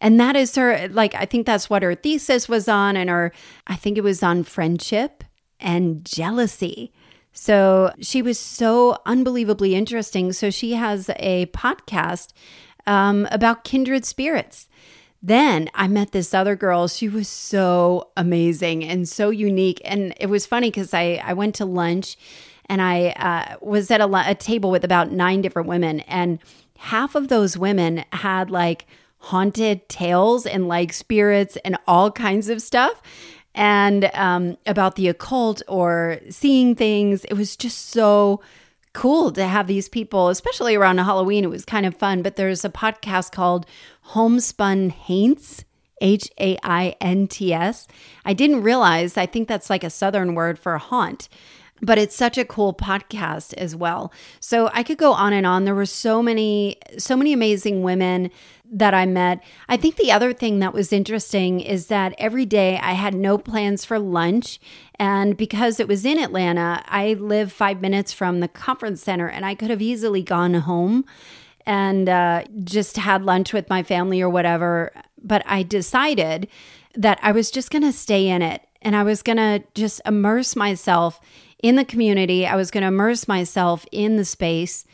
And 0.00 0.18
that 0.18 0.36
is 0.36 0.54
her, 0.56 0.88
like, 0.88 1.14
I 1.14 1.26
think 1.26 1.46
that's 1.46 1.68
what 1.68 1.82
her 1.82 1.94
thesis 1.94 2.48
was 2.48 2.68
on, 2.68 2.96
and 2.96 3.10
her, 3.10 3.32
I 3.66 3.76
think 3.76 3.98
it 3.98 4.04
was 4.04 4.22
on 4.22 4.44
friendship 4.44 5.24
and 5.58 6.04
jealousy. 6.04 6.92
So 7.32 7.92
she 8.00 8.22
was 8.22 8.38
so 8.38 8.98
unbelievably 9.06 9.74
interesting. 9.74 10.32
So 10.32 10.50
she 10.50 10.72
has 10.72 11.10
a 11.16 11.46
podcast 11.46 12.32
um, 12.86 13.28
about 13.30 13.64
kindred 13.64 14.04
spirits. 14.04 14.68
Then 15.22 15.68
I 15.74 15.86
met 15.86 16.12
this 16.12 16.32
other 16.32 16.56
girl. 16.56 16.88
She 16.88 17.08
was 17.08 17.28
so 17.28 18.10
amazing 18.16 18.82
and 18.82 19.08
so 19.08 19.30
unique. 19.30 19.80
And 19.84 20.14
it 20.18 20.26
was 20.26 20.46
funny 20.46 20.70
because 20.70 20.94
I, 20.94 21.20
I 21.22 21.34
went 21.34 21.54
to 21.56 21.66
lunch 21.66 22.16
and 22.66 22.80
I 22.80 23.10
uh, 23.10 23.56
was 23.60 23.90
at 23.90 24.00
a, 24.00 24.30
a 24.30 24.34
table 24.34 24.70
with 24.70 24.82
about 24.82 25.12
nine 25.12 25.42
different 25.42 25.68
women. 25.68 26.00
And 26.00 26.38
half 26.78 27.14
of 27.14 27.28
those 27.28 27.58
women 27.58 28.04
had 28.12 28.50
like 28.50 28.86
haunted 29.20 29.88
tales 29.88 30.46
and 30.46 30.68
like 30.68 30.92
spirits 30.92 31.56
and 31.64 31.76
all 31.86 32.10
kinds 32.10 32.48
of 32.48 32.60
stuff 32.60 33.00
and 33.54 34.10
um, 34.14 34.56
about 34.66 34.96
the 34.96 35.08
occult 35.08 35.62
or 35.68 36.18
seeing 36.30 36.74
things. 36.74 37.24
It 37.26 37.34
was 37.34 37.56
just 37.56 37.90
so 37.90 38.40
cool 38.92 39.30
to 39.32 39.46
have 39.46 39.66
these 39.66 39.88
people, 39.88 40.28
especially 40.28 40.74
around 40.74 40.98
Halloween. 40.98 41.44
It 41.44 41.50
was 41.50 41.64
kind 41.64 41.86
of 41.86 41.96
fun. 41.96 42.22
But 42.22 42.36
there's 42.36 42.64
a 42.64 42.70
podcast 42.70 43.32
called 43.32 43.66
Homespun 44.02 44.90
Haints. 44.90 45.64
H 46.02 46.30
A 46.40 46.56
I 46.62 46.96
N 46.98 47.28
T 47.28 47.52
S. 47.52 47.86
I 48.24 48.32
didn't 48.32 48.62
realize, 48.62 49.18
I 49.18 49.26
think 49.26 49.48
that's 49.48 49.68
like 49.68 49.84
a 49.84 49.90
southern 49.90 50.34
word 50.34 50.58
for 50.58 50.78
haunt 50.78 51.28
but 51.82 51.98
it's 51.98 52.14
such 52.14 52.38
a 52.38 52.44
cool 52.44 52.74
podcast 52.74 53.54
as 53.54 53.74
well. 53.74 54.12
So 54.40 54.70
I 54.72 54.82
could 54.82 54.98
go 54.98 55.12
on 55.12 55.32
and 55.32 55.46
on. 55.46 55.64
There 55.64 55.74
were 55.74 55.86
so 55.86 56.22
many, 56.22 56.76
so 56.98 57.16
many 57.16 57.32
amazing 57.32 57.82
women 57.82 58.30
that 58.72 58.94
I 58.94 59.04
met. 59.04 59.42
I 59.68 59.76
think 59.76 59.96
the 59.96 60.12
other 60.12 60.32
thing 60.32 60.60
that 60.60 60.72
was 60.72 60.92
interesting 60.92 61.60
is 61.60 61.86
that 61.86 62.14
every 62.18 62.46
day 62.46 62.78
I 62.78 62.92
had 62.92 63.14
no 63.14 63.36
plans 63.36 63.84
for 63.84 63.98
lunch. 63.98 64.60
And 64.98 65.36
because 65.36 65.80
it 65.80 65.88
was 65.88 66.04
in 66.04 66.18
Atlanta, 66.18 66.82
I 66.86 67.14
live 67.14 67.52
five 67.52 67.80
minutes 67.80 68.12
from 68.12 68.40
the 68.40 68.48
conference 68.48 69.02
center 69.02 69.28
and 69.28 69.44
I 69.44 69.54
could 69.54 69.70
have 69.70 69.82
easily 69.82 70.22
gone 70.22 70.54
home 70.54 71.04
and 71.66 72.08
uh, 72.08 72.44
just 72.62 72.96
had 72.96 73.24
lunch 73.24 73.52
with 73.52 73.68
my 73.68 73.82
family 73.82 74.20
or 74.20 74.28
whatever. 74.28 74.92
But 75.22 75.42
I 75.46 75.62
decided 75.62 76.46
that 76.94 77.18
I 77.22 77.32
was 77.32 77.50
just 77.50 77.70
going 77.70 77.82
to 77.82 77.92
stay 77.92 78.28
in 78.28 78.40
it 78.40 78.62
and 78.82 78.94
I 78.96 79.02
was 79.02 79.22
going 79.22 79.36
to 79.36 79.62
just 79.74 80.00
immerse 80.06 80.56
myself 80.56 81.20
in 81.62 81.76
the 81.76 81.84
community. 81.84 82.46
I 82.46 82.56
was 82.56 82.70
going 82.70 82.82
to 82.82 82.88
immerse 82.88 83.28
myself 83.28 83.86
in 83.92 84.16
the 84.16 84.24
space 84.24 84.84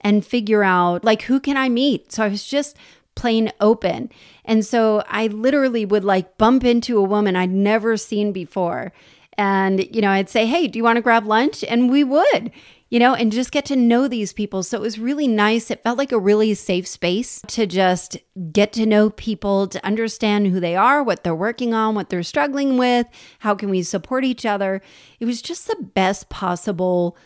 and 0.00 0.24
figure 0.24 0.62
out 0.62 1.04
like 1.04 1.22
who 1.22 1.40
can 1.40 1.56
I 1.56 1.68
meet. 1.68 2.12
So 2.12 2.24
I 2.24 2.28
was 2.28 2.46
just 2.46 2.76
plain 3.14 3.52
open. 3.60 4.10
And 4.44 4.64
so 4.64 5.02
I 5.08 5.26
literally 5.26 5.84
would 5.84 6.04
like 6.04 6.38
bump 6.38 6.64
into 6.64 6.98
a 6.98 7.02
woman 7.02 7.34
I'd 7.34 7.50
never 7.50 7.96
seen 7.96 8.32
before. 8.32 8.92
And, 9.38 9.86
you 9.94 10.00
know, 10.00 10.10
I'd 10.10 10.30
say, 10.30 10.46
Hey, 10.46 10.66
do 10.68 10.78
you 10.78 10.84
want 10.84 10.96
to 10.96 11.02
grab 11.02 11.26
lunch? 11.26 11.64
And 11.64 11.90
we 11.90 12.04
would 12.04 12.50
you 12.88 13.00
know, 13.00 13.14
and 13.14 13.32
just 13.32 13.50
get 13.50 13.64
to 13.66 13.76
know 13.76 14.06
these 14.06 14.32
people. 14.32 14.62
So 14.62 14.76
it 14.76 14.80
was 14.80 14.98
really 14.98 15.26
nice. 15.26 15.70
It 15.70 15.82
felt 15.82 15.98
like 15.98 16.12
a 16.12 16.18
really 16.18 16.54
safe 16.54 16.86
space 16.86 17.42
to 17.48 17.66
just 17.66 18.16
get 18.52 18.72
to 18.74 18.86
know 18.86 19.10
people, 19.10 19.66
to 19.68 19.84
understand 19.84 20.46
who 20.46 20.60
they 20.60 20.76
are, 20.76 21.02
what 21.02 21.24
they're 21.24 21.34
working 21.34 21.74
on, 21.74 21.94
what 21.94 22.10
they're 22.10 22.22
struggling 22.22 22.78
with, 22.78 23.06
how 23.40 23.54
can 23.54 23.70
we 23.70 23.82
support 23.82 24.24
each 24.24 24.46
other. 24.46 24.82
It 25.18 25.26
was 25.26 25.42
just 25.42 25.66
the 25.66 25.82
best 25.94 26.28
possible 26.28 27.16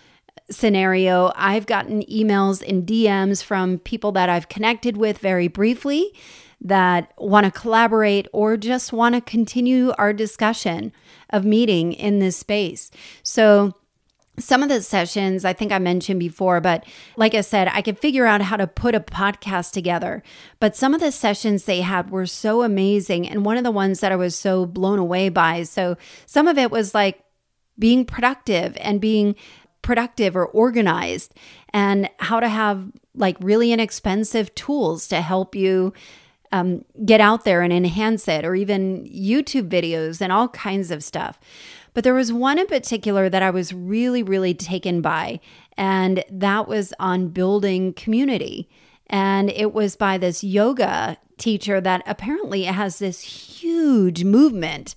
scenario. 0.50 1.33
I've 1.37 1.67
gotten 1.67 2.02
emails 2.05 2.67
and 2.67 2.87
DMs 2.87 3.43
from 3.43 3.79
people 3.79 4.12
that 4.12 4.29
I've 4.29 4.49
connected 4.49 4.97
with 4.97 5.19
very 5.19 5.49
briefly 5.49 6.12
that 6.62 7.12
want 7.17 7.45
to 7.45 7.50
collaborate 7.50 8.29
or 8.33 8.57
just 8.57 8.93
want 8.93 9.14
to 9.14 9.21
continue 9.21 9.93
our 9.97 10.12
discussion 10.12 10.93
of 11.31 11.45
meeting 11.45 11.93
in 11.93 12.19
this 12.19 12.37
space. 12.37 12.90
So 13.23 13.75
some 14.40 14.62
of 14.62 14.68
the 14.68 14.82
sessions 14.82 15.44
I 15.44 15.52
think 15.52 15.73
I 15.73 15.78
mentioned 15.78 16.20
before, 16.20 16.61
but 16.61 16.85
like 17.16 17.35
I 17.35 17.40
said, 17.40 17.68
I 17.73 17.82
could 17.82 17.99
figure 17.99 18.26
out 18.26 18.42
how 18.42 18.56
to 18.56 18.66
put 18.66 18.94
a 18.94 19.00
podcast 19.00 19.73
together. 19.73 20.23
But 20.59 20.76
some 20.76 20.94
of 20.94 21.00
the 21.00 21.12
sessions 21.12 21.64
they 21.64 21.80
had 21.82 22.11
were 22.11 22.26
so 22.26 22.62
amazing. 22.62 23.28
And 23.28 23.44
one 23.44 23.56
of 23.56 23.64
the 23.64 23.70
ones 23.70 24.00
that 24.00 24.12
I 24.12 24.16
was 24.16 24.37
so 24.37 24.66
blown 24.66 24.99
away 24.99 25.28
by. 25.28 25.62
So 25.62 25.97
some 26.26 26.49
of 26.49 26.59
it 26.59 26.70
was 26.70 26.94
like 26.94 27.23
being 27.78 28.04
productive 28.04 28.76
and 28.80 29.00
being 29.00 29.35
productive 29.82 30.37
or 30.37 30.47
organized 30.47 31.35
and 31.73 32.11
how 32.18 32.40
to 32.40 32.49
have 32.49 32.90
like 33.14 33.37
really 33.40 33.73
inexpensive 33.73 34.54
tools 34.54 35.09
to 35.09 35.20
help 35.20 35.54
you 35.54 35.92
um, 36.52 36.85
get 37.04 37.20
out 37.20 37.44
there 37.44 37.62
and 37.62 37.73
enhance 37.73 38.26
it, 38.26 38.44
or 38.44 38.54
even 38.54 39.04
YouTube 39.04 39.68
videos 39.68 40.20
and 40.20 40.32
all 40.32 40.49
kinds 40.49 40.90
of 40.90 41.04
stuff. 41.04 41.38
But 41.94 42.04
there 42.04 42.14
was 42.14 42.32
one 42.32 42.59
in 42.59 42.66
particular 42.66 43.28
that 43.28 43.42
I 43.42 43.50
was 43.50 43.73
really, 43.73 44.23
really 44.23 44.54
taken 44.54 45.00
by, 45.00 45.40
and 45.76 46.25
that 46.30 46.68
was 46.68 46.92
on 47.00 47.28
building 47.28 47.92
community. 47.94 48.68
And 49.09 49.50
it 49.50 49.73
was 49.73 49.97
by 49.97 50.18
this 50.18 50.44
yoga 50.44 51.18
teacher 51.37 51.80
that 51.80 52.02
apparently 52.06 52.64
has 52.64 52.99
this 52.99 53.23
huge 53.23 54.23
movement 54.25 54.94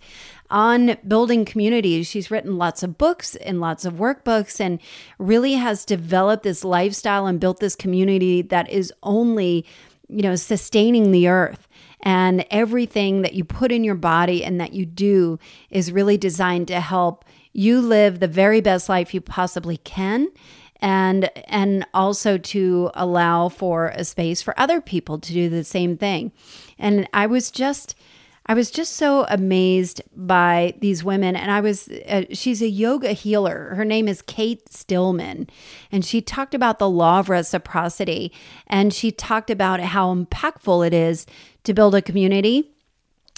on 0.51 0.97
building 1.07 1.45
communities. 1.45 2.05
She's 2.05 2.29
written 2.29 2.57
lots 2.57 2.83
of 2.83 2.97
books 2.97 3.35
and 3.37 3.59
lots 3.59 3.85
of 3.85 3.95
workbooks 3.95 4.59
and 4.59 4.79
really 5.17 5.53
has 5.53 5.83
developed 5.83 6.43
this 6.43 6.63
lifestyle 6.63 7.25
and 7.25 7.39
built 7.39 7.59
this 7.59 7.75
community 7.75 8.43
that 8.43 8.69
is 8.69 8.93
only, 9.01 9.65
you 10.09 10.21
know, 10.21 10.35
sustaining 10.35 11.11
the 11.11 11.27
earth. 11.27 11.67
And 12.03 12.45
everything 12.51 13.21
that 13.21 13.33
you 13.33 13.43
put 13.43 13.71
in 13.71 13.83
your 13.83 13.95
body 13.95 14.43
and 14.43 14.59
that 14.59 14.73
you 14.73 14.85
do 14.85 15.39
is 15.69 15.91
really 15.91 16.17
designed 16.17 16.67
to 16.67 16.79
help 16.81 17.25
you 17.53 17.81
live 17.81 18.19
the 18.19 18.27
very 18.27 18.61
best 18.61 18.89
life 18.89 19.13
you 19.13 19.21
possibly 19.21 19.77
can 19.77 20.27
and 20.81 21.31
and 21.47 21.87
also 21.93 22.37
to 22.37 22.91
allow 22.93 23.47
for 23.47 23.87
a 23.87 24.03
space 24.03 24.41
for 24.41 24.53
other 24.59 24.81
people 24.81 25.17
to 25.17 25.31
do 25.31 25.49
the 25.49 25.63
same 25.63 25.97
thing. 25.97 26.31
And 26.77 27.07
I 27.13 27.25
was 27.25 27.49
just 27.49 27.95
I 28.45 28.53
was 28.53 28.71
just 28.71 28.97
so 28.97 29.25
amazed 29.29 30.01
by 30.15 30.73
these 30.81 31.01
women. 31.01 31.37
And 31.37 31.49
I 31.49 31.61
was, 31.61 31.87
uh, 31.87 32.23
she's 32.33 32.61
a 32.61 32.67
yoga 32.67 33.13
healer. 33.13 33.73
Her 33.75 33.85
name 33.85 34.09
is 34.09 34.21
Cate 34.21 34.67
Stillman. 34.67 35.49
And 35.93 36.03
she 36.03 36.21
talked 36.21 36.53
about 36.53 36.77
the 36.77 36.89
law 36.89 37.19
of 37.19 37.29
reciprocity. 37.29 38.33
And 38.67 38.93
she 38.93 39.11
talked 39.11 39.49
about 39.49 39.79
how 39.79 40.13
impactful 40.13 40.85
it 40.85 40.93
is 40.93 41.25
to 41.63 41.73
build 41.73 41.95
a 41.95 42.01
community. 42.01 42.71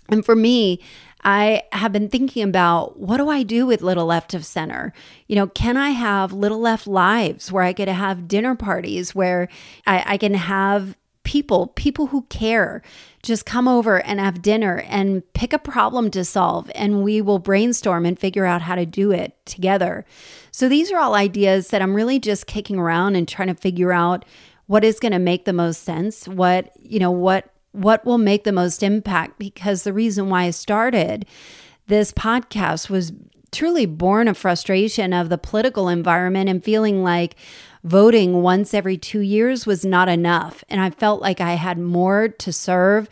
And 0.09 0.25
for 0.25 0.35
me, 0.35 0.81
I 1.23 1.63
have 1.71 1.91
been 1.91 2.09
thinking 2.09 2.43
about 2.43 2.99
what 2.99 3.17
do 3.17 3.29
I 3.29 3.41
do 3.41 3.65
with 3.65 3.81
Little 3.81 4.05
Left 4.05 4.35
of 4.35 4.45
Center? 4.45 4.93
You 5.27 5.35
know, 5.35 5.47
can 5.47 5.75
I 5.75 5.89
have 5.89 6.31
Little 6.31 6.59
Left 6.59 6.85
lives 6.85 7.51
where 7.51 7.63
I 7.63 7.71
get 7.71 7.85
to 7.85 7.93
have 7.93 8.27
dinner 8.27 8.53
parties 8.55 9.15
where 9.15 9.47
I, 9.87 10.03
I 10.13 10.17
can 10.17 10.35
have 10.35 10.95
people, 11.23 11.67
people 11.67 12.07
who 12.07 12.21
care, 12.23 12.83
just 13.23 13.47
come 13.47 13.67
over 13.67 13.97
and 14.03 14.19
have 14.19 14.43
dinner 14.43 14.83
and 14.87 15.23
pick 15.33 15.53
a 15.53 15.57
problem 15.57 16.11
to 16.11 16.23
solve, 16.23 16.69
and 16.75 17.03
we 17.03 17.19
will 17.21 17.39
brainstorm 17.39 18.05
and 18.05 18.19
figure 18.19 18.45
out 18.45 18.61
how 18.61 18.75
to 18.75 18.85
do 18.85 19.11
it 19.11 19.35
together. 19.45 20.05
So 20.51 20.69
these 20.69 20.91
are 20.91 20.99
all 20.99 21.15
ideas 21.15 21.69
that 21.69 21.81
I'm 21.81 21.95
really 21.95 22.19
just 22.19 22.45
kicking 22.45 22.77
around 22.77 23.15
and 23.15 23.27
trying 23.27 23.47
to 23.47 23.55
figure 23.55 23.91
out 23.91 24.23
what 24.67 24.83
is 24.83 24.99
going 24.99 25.11
to 25.11 25.19
make 25.19 25.45
the 25.45 25.53
most 25.53 25.81
sense, 25.83 26.27
what, 26.27 26.71
you 26.79 26.99
know, 26.99 27.11
what 27.11 27.51
what 27.75 28.05
will 28.05 28.17
make 28.17 28.43
the 28.43 28.51
most 28.51 28.83
impact 28.83 29.37
because 29.37 29.83
the 29.83 29.93
reason 29.93 30.29
why 30.29 30.43
I 30.43 30.49
started 30.51 31.25
this 31.87 32.11
podcast 32.11 32.89
was 32.89 33.13
truly 33.51 33.85
born 33.85 34.27
of 34.27 34.37
frustration 34.37 35.13
of 35.13 35.29
the 35.29 35.37
political 35.37 35.87
environment 35.87 36.49
and 36.49 36.63
feeling 36.63 37.03
like 37.03 37.35
voting 37.83 38.41
once 38.41 38.73
every 38.73 38.97
2 38.97 39.19
years 39.19 39.65
was 39.65 39.85
not 39.85 40.09
enough 40.09 40.63
and 40.69 40.81
I 40.81 40.89
felt 40.89 41.21
like 41.21 41.39
I 41.39 41.53
had 41.53 41.77
more 41.77 42.27
to 42.27 42.51
serve 42.51 43.07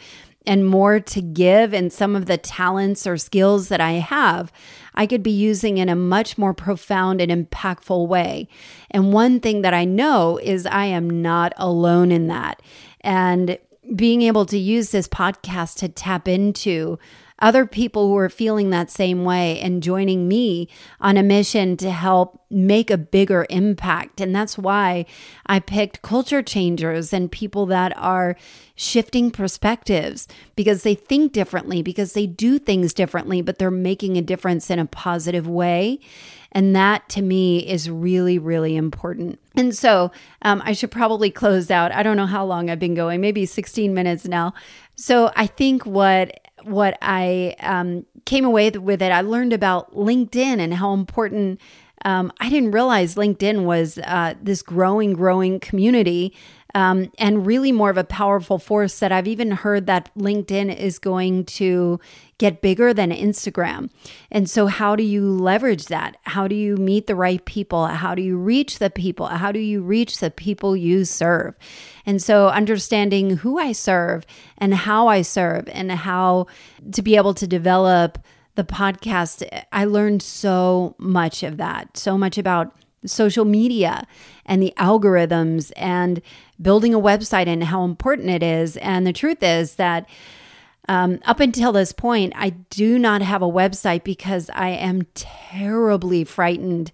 and 0.45 0.67
more 0.67 0.99
to 0.99 1.21
give 1.21 1.73
and 1.73 1.93
some 1.93 2.15
of 2.15 2.25
the 2.25 2.37
talents 2.37 3.07
or 3.07 3.17
skills 3.17 3.69
that 3.69 3.79
I 3.79 3.93
have 3.93 4.51
I 4.95 5.07
could 5.07 5.23
be 5.23 5.31
using 5.31 5.77
in 5.77 5.89
a 5.89 5.95
much 5.95 6.37
more 6.37 6.53
profound 6.53 7.21
and 7.21 7.31
impactful 7.31 8.07
way. 8.07 8.47
And 8.91 9.13
one 9.13 9.39
thing 9.39 9.61
that 9.61 9.73
I 9.73 9.85
know 9.85 10.39
is 10.41 10.65
I 10.65 10.85
am 10.85 11.21
not 11.21 11.53
alone 11.57 12.11
in 12.11 12.27
that. 12.27 12.61
And 13.01 13.57
being 13.95 14.21
able 14.21 14.45
to 14.47 14.57
use 14.57 14.91
this 14.91 15.07
podcast 15.07 15.77
to 15.77 15.89
tap 15.89 16.27
into 16.27 16.97
other 17.39 17.65
people 17.65 18.07
who 18.07 18.15
are 18.17 18.29
feeling 18.29 18.69
that 18.69 18.89
same 18.89 19.25
way 19.25 19.59
and 19.59 19.83
joining 19.83 20.27
me 20.27 20.69
on 21.01 21.17
a 21.17 21.23
mission 21.23 21.75
to 21.75 21.91
help 21.91 22.41
make 22.49 22.89
a 22.89 22.97
bigger 22.97 23.45
impact. 23.49 24.21
And 24.21 24.33
that's 24.33 24.57
why 24.57 25.05
I 25.45 25.59
picked 25.59 26.01
culture 26.01 26.41
changers 26.41 27.11
and 27.11 27.29
people 27.29 27.65
that 27.65 27.91
are 27.97 28.37
shifting 28.75 29.29
perspectives 29.29 30.27
because 30.55 30.83
they 30.83 30.95
think 30.95 31.33
differently, 31.33 31.81
because 31.81 32.13
they 32.13 32.27
do 32.27 32.59
things 32.59 32.93
differently, 32.93 33.41
but 33.41 33.59
they're 33.59 33.71
making 33.71 34.17
a 34.17 34.21
difference 34.21 34.69
in 34.69 34.79
a 34.79 34.85
positive 34.85 35.47
way. 35.47 35.99
And 36.53 36.75
that 36.75 37.09
to 37.09 37.21
me 37.21 37.67
is 37.67 37.89
really, 37.89 38.37
really 38.37 38.75
important. 38.75 39.39
And 39.55 39.75
so 39.75 40.11
um, 40.43 40.61
I 40.65 40.73
should 40.73 40.91
probably 40.91 41.31
close 41.31 41.71
out. 41.71 41.91
I 41.91 42.03
don't 42.03 42.17
know 42.17 42.25
how 42.25 42.45
long 42.45 42.69
I've 42.69 42.79
been 42.79 42.93
going, 42.93 43.21
maybe 43.21 43.45
16 43.45 43.93
minutes 43.93 44.25
now. 44.25 44.53
So 44.95 45.31
I 45.35 45.47
think 45.47 45.85
what 45.85 46.39
what 46.63 46.97
I 47.01 47.55
um, 47.59 48.05
came 48.25 48.45
away 48.45 48.69
with 48.69 49.01
it, 49.01 49.11
I 49.11 49.19
learned 49.19 49.51
about 49.51 49.93
LinkedIn 49.93 50.59
and 50.59 50.73
how 50.73 50.93
important 50.93 51.59
um, 52.05 52.31
I 52.39 52.49
didn't 52.49 52.71
realize 52.71 53.15
LinkedIn 53.15 53.63
was 53.63 53.97
uh, 53.99 54.33
this 54.41 54.61
growing, 54.61 55.13
growing 55.13 55.59
community 55.59 56.33
um, 56.75 57.11
and 57.19 57.45
really 57.45 57.71
more 57.71 57.89
of 57.89 57.97
a 57.97 58.03
powerful 58.03 58.57
force 58.57 58.99
that 58.99 59.11
I've 59.11 59.27
even 59.27 59.51
heard 59.51 59.85
that 59.85 60.09
LinkedIn 60.17 60.75
is 60.75 60.97
going 60.97 61.45
to 61.45 61.99
get 62.39 62.61
bigger 62.61 62.93
than 62.93 63.11
Instagram. 63.11 63.91
And 64.31 64.49
so, 64.49 64.65
how 64.65 64.95
do 64.95 65.03
you 65.03 65.23
leverage 65.23 65.85
that? 65.85 66.17
How 66.23 66.47
do 66.47 66.55
you 66.55 66.75
meet 66.77 67.05
the 67.05 67.15
right 67.15 67.43
people? 67.45 67.85
How 67.85 68.15
do 68.15 68.23
you 68.23 68.37
reach 68.37 68.79
the 68.79 68.89
people? 68.89 69.27
How 69.27 69.51
do 69.51 69.59
you 69.59 69.81
reach 69.83 70.17
the 70.17 70.31
people 70.31 70.75
you 70.75 71.05
serve? 71.05 71.55
And 72.05 72.21
so, 72.21 72.49
understanding 72.49 73.37
who 73.37 73.59
I 73.59 73.71
serve 73.71 74.25
and 74.57 74.73
how 74.73 75.07
I 75.07 75.21
serve 75.21 75.69
and 75.69 75.91
how 75.91 76.47
to 76.91 77.01
be 77.03 77.15
able 77.15 77.35
to 77.35 77.45
develop 77.45 78.17
the 78.55 78.63
podcast, 78.63 79.47
I 79.71 79.85
learned 79.85 80.21
so 80.21 80.95
much 80.97 81.43
of 81.43 81.57
that, 81.57 81.97
so 81.97 82.17
much 82.17 82.37
about 82.37 82.75
social 83.05 83.45
media 83.45 84.07
and 84.45 84.61
the 84.61 84.73
algorithms 84.77 85.71
and 85.75 86.21
building 86.61 86.93
a 86.93 86.99
website 86.99 87.47
and 87.47 87.63
how 87.63 87.83
important 87.83 88.29
it 88.29 88.43
is. 88.43 88.77
And 88.77 89.05
the 89.05 89.13
truth 89.13 89.43
is 89.43 89.75
that 89.75 90.07
um, 90.87 91.19
up 91.25 91.39
until 91.39 91.71
this 91.71 91.91
point, 91.91 92.33
I 92.35 92.49
do 92.49 92.99
not 92.99 93.21
have 93.21 93.41
a 93.41 93.47
website 93.47 94.03
because 94.03 94.49
I 94.53 94.69
am 94.69 95.07
terribly 95.15 96.23
frightened 96.23 96.91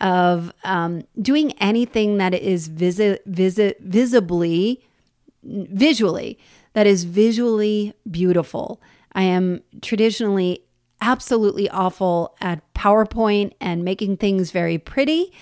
of 0.00 0.52
um, 0.64 1.02
doing 1.20 1.52
anything 1.58 2.18
that 2.18 2.34
is 2.34 2.68
visi- 2.68 3.18
visi- 3.26 3.74
visibly, 3.80 4.84
visually, 5.44 6.38
that 6.72 6.86
is 6.86 7.04
visually 7.04 7.94
beautiful. 8.10 8.80
I 9.12 9.22
am 9.22 9.60
traditionally 9.80 10.62
absolutely 11.02 11.68
awful 11.68 12.34
at 12.40 12.62
PowerPoint 12.74 13.52
and 13.60 13.84
making 13.84 14.16
things 14.16 14.52
very 14.52 14.78
pretty. 14.78 15.32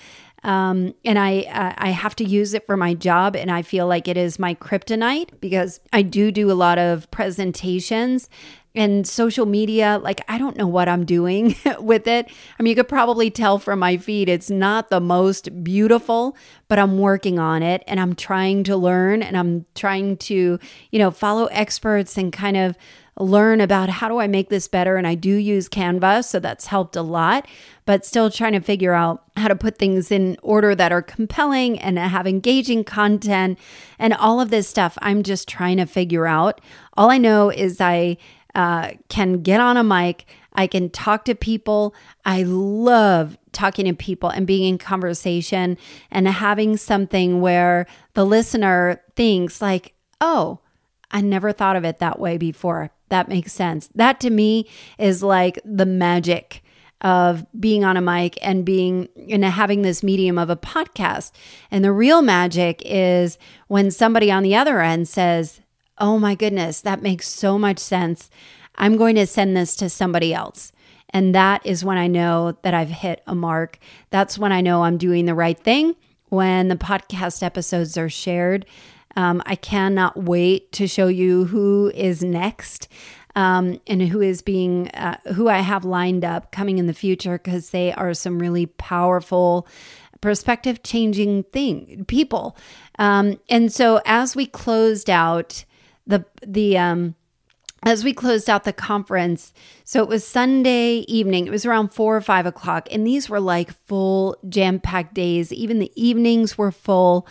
Um, 0.43 0.95
and 1.05 1.19
I 1.19 1.41
uh, 1.41 1.73
I 1.77 1.91
have 1.91 2.15
to 2.15 2.23
use 2.23 2.55
it 2.55 2.65
for 2.65 2.75
my 2.75 2.95
job, 2.95 3.35
and 3.35 3.51
I 3.51 3.61
feel 3.61 3.85
like 3.85 4.07
it 4.07 4.17
is 4.17 4.39
my 4.39 4.55
kryptonite 4.55 5.39
because 5.39 5.79
I 5.93 6.01
do 6.01 6.31
do 6.31 6.51
a 6.51 6.53
lot 6.53 6.79
of 6.79 7.09
presentations 7.11 8.27
and 8.73 9.07
social 9.07 9.45
media. 9.45 9.99
Like 10.01 10.21
I 10.27 10.37
don't 10.37 10.57
know 10.57 10.67
what 10.67 10.87
I'm 10.87 11.05
doing 11.05 11.55
with 11.79 12.07
it. 12.07 12.29
I 12.59 12.63
mean, 12.63 12.71
you 12.71 12.75
could 12.75 12.87
probably 12.87 13.29
tell 13.29 13.59
from 13.59 13.79
my 13.79 13.97
feed 13.97 14.29
it's 14.29 14.49
not 14.49 14.89
the 14.89 15.01
most 15.01 15.63
beautiful, 15.63 16.35
but 16.67 16.79
I'm 16.79 16.97
working 16.97 17.39
on 17.39 17.63
it, 17.63 17.83
and 17.87 17.99
I'm 17.99 18.15
trying 18.15 18.63
to 18.65 18.77
learn, 18.77 19.21
and 19.21 19.37
I'm 19.37 19.65
trying 19.75 20.17
to 20.17 20.59
you 20.91 20.99
know 20.99 21.11
follow 21.11 21.45
experts 21.47 22.17
and 22.17 22.31
kind 22.31 22.57
of 22.57 22.77
learn 23.19 23.61
about 23.61 23.89
how 23.89 24.07
do 24.07 24.19
I 24.19 24.27
make 24.27 24.49
this 24.49 24.67
better. 24.67 24.95
And 24.95 25.05
I 25.05 25.15
do 25.15 25.35
use 25.35 25.67
Canva, 25.69 26.23
so 26.25 26.39
that's 26.39 26.67
helped 26.67 26.95
a 26.95 27.01
lot, 27.01 27.47
but 27.85 28.05
still 28.05 28.29
trying 28.29 28.53
to 28.53 28.61
figure 28.61 28.93
out 28.93 29.23
how 29.37 29.47
to 29.47 29.55
put 29.55 29.77
things 29.77 30.11
in 30.11 30.37
order 30.41 30.73
that 30.75 30.91
are 30.91 31.01
compelling 31.01 31.79
and 31.79 31.99
have 31.99 32.25
engaging 32.25 32.83
content 32.83 33.59
and 33.99 34.13
all 34.13 34.39
of 34.39 34.49
this 34.49 34.67
stuff. 34.67 34.97
I'm 35.01 35.23
just 35.23 35.47
trying 35.47 35.77
to 35.77 35.85
figure 35.85 36.25
out. 36.25 36.61
All 36.97 37.09
I 37.09 37.17
know 37.17 37.49
is 37.49 37.79
I 37.79 38.17
uh, 38.55 38.91
can 39.09 39.41
get 39.41 39.59
on 39.59 39.77
a 39.77 39.83
mic. 39.83 40.25
I 40.53 40.67
can 40.67 40.89
talk 40.89 41.25
to 41.25 41.35
people. 41.35 41.95
I 42.25 42.43
love 42.43 43.37
talking 43.51 43.85
to 43.85 43.93
people 43.93 44.29
and 44.29 44.47
being 44.47 44.67
in 44.67 44.77
conversation 44.77 45.77
and 46.09 46.27
having 46.27 46.77
something 46.77 47.41
where 47.41 47.87
the 48.13 48.25
listener 48.25 49.01
thinks, 49.15 49.61
like, 49.61 49.93
oh, 50.19 50.59
I 51.11 51.21
never 51.21 51.51
thought 51.51 51.75
of 51.75 51.85
it 51.85 51.99
that 51.99 52.19
way 52.19 52.37
before. 52.37 52.91
That 53.09 53.27
makes 53.27 53.51
sense. 53.53 53.89
That 53.95 54.19
to 54.21 54.29
me 54.29 54.69
is 54.97 55.21
like 55.21 55.59
the 55.65 55.85
magic 55.85 56.63
of 57.01 57.45
being 57.59 57.83
on 57.83 57.97
a 57.97 58.01
mic 58.01 58.37
and 58.41 58.63
being 58.63 59.09
and 59.29 59.43
having 59.43 59.81
this 59.81 60.03
medium 60.03 60.37
of 60.37 60.49
a 60.49 60.55
podcast. 60.55 61.31
And 61.71 61.83
the 61.83 61.91
real 61.91 62.21
magic 62.21 62.81
is 62.85 63.37
when 63.67 63.91
somebody 63.91 64.31
on 64.31 64.43
the 64.43 64.55
other 64.55 64.81
end 64.81 65.07
says, 65.07 65.61
"Oh 66.01 66.19
my 66.19 66.35
goodness, 66.35 66.81
that 66.81 67.01
makes 67.01 67.29
so 67.29 67.57
much 67.57 67.79
sense. 67.79 68.29
I'm 68.75 68.97
going 68.97 69.15
to 69.15 69.25
send 69.27 69.55
this 69.55 69.75
to 69.77 69.89
somebody 69.89 70.33
else." 70.33 70.73
And 71.13 71.35
that 71.35 71.65
is 71.65 71.83
when 71.83 71.97
I 71.97 72.07
know 72.07 72.57
that 72.63 72.73
I've 72.73 72.89
hit 72.89 73.21
a 73.27 73.35
mark. 73.35 73.79
That's 74.09 74.37
when 74.37 74.51
I 74.51 74.61
know 74.61 74.83
I'm 74.83 74.97
doing 74.97 75.25
the 75.25 75.35
right 75.35 75.59
thing. 75.59 75.95
When 76.29 76.69
the 76.69 76.75
podcast 76.75 77.43
episodes 77.43 77.97
are 77.97 78.09
shared, 78.09 78.65
um, 79.17 79.41
I 79.45 79.55
cannot 79.55 80.23
wait 80.23 80.71
to 80.73 80.87
show 80.87 81.07
you 81.07 81.45
who 81.45 81.91
is 81.93 82.23
next. 82.23 82.87
Um, 83.33 83.79
and 83.87 84.01
who 84.01 84.19
is 84.19 84.41
being 84.41 84.89
uh, 84.89 85.15
who 85.35 85.47
I 85.47 85.59
have 85.59 85.85
lined 85.85 86.25
up 86.25 86.51
coming 86.51 86.79
in 86.79 86.87
the 86.87 86.93
future 86.93 87.37
because 87.37 87.69
they 87.69 87.93
are 87.93 88.13
some 88.13 88.39
really 88.39 88.65
powerful 88.65 89.69
perspective 90.19 90.83
changing 90.83 91.43
thing 91.43 92.03
people 92.09 92.57
um, 92.99 93.39
and 93.49 93.71
so 93.71 94.01
as 94.05 94.35
we 94.35 94.45
closed 94.45 95.09
out 95.09 95.63
the 96.11 96.25
the 96.45 96.77
um, 96.77 97.15
as 97.83 98.03
we 98.03 98.13
closed 98.13 98.49
out 98.49 98.63
the 98.63 98.73
conference 98.73 99.53
so 99.83 100.03
it 100.03 100.07
was 100.07 100.25
sunday 100.25 100.97
evening 101.07 101.47
it 101.47 101.51
was 101.51 101.65
around 101.65 101.87
four 101.89 102.15
or 102.15 102.21
five 102.21 102.45
o'clock 102.45 102.87
and 102.91 103.07
these 103.07 103.29
were 103.29 103.39
like 103.39 103.71
full 103.87 104.37
jam-packed 104.47 105.13
days. 105.13 105.51
Even 105.51 105.79
the 105.79 105.91
evenings 105.95 106.57
were 106.57 106.71
full. 106.71 107.27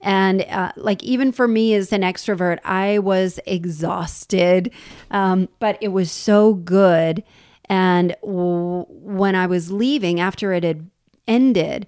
And 0.00 0.42
uh, 0.42 0.72
like, 0.76 1.02
even 1.02 1.32
for 1.32 1.48
me 1.48 1.74
as 1.74 1.92
an 1.92 2.02
extrovert, 2.02 2.58
I 2.64 3.00
was 3.00 3.40
exhausted, 3.46 4.70
um, 5.10 5.48
but 5.58 5.76
it 5.80 5.88
was 5.88 6.12
so 6.12 6.54
good. 6.54 7.24
And 7.64 8.14
w- 8.22 8.86
when 8.88 9.34
I 9.34 9.46
was 9.46 9.72
leaving 9.72 10.20
after 10.20 10.52
it 10.52 10.62
had 10.62 10.88
ended, 11.26 11.86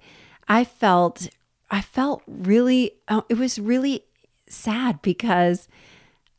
I 0.49 0.65
felt, 0.65 1.29
I 1.69 1.81
felt 1.81 2.21
really, 2.27 2.91
uh, 3.07 3.21
it 3.29 3.37
was 3.37 3.57
really 3.57 4.03
sad 4.47 5.01
because 5.01 5.69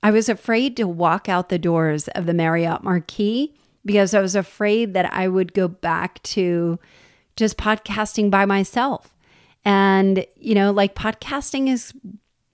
I 0.03 0.11
was 0.11 0.29
afraid 0.29 0.77
to 0.77 0.88
walk 0.88 1.29
out 1.29 1.49
the 1.49 1.59
doors 1.59 2.09
of 2.09 2.27
the 2.27 2.35
Marriott 2.35 2.83
Marquis 2.83 3.55
because 3.85 4.15
I 4.15 4.21
was 4.21 4.35
afraid 4.35 4.95
that 4.95 5.12
I 5.12 5.29
would 5.29 5.55
go 5.55 5.69
back 5.69 6.23
to 6.25 6.79
just 7.37 7.57
podcasting 7.57 8.31
by 8.31 8.45
myself. 8.45 9.15
And, 9.65 10.27
you 10.37 10.55
know, 10.55 10.73
like 10.73 10.95
podcasting 10.95 11.69
is 11.69 11.93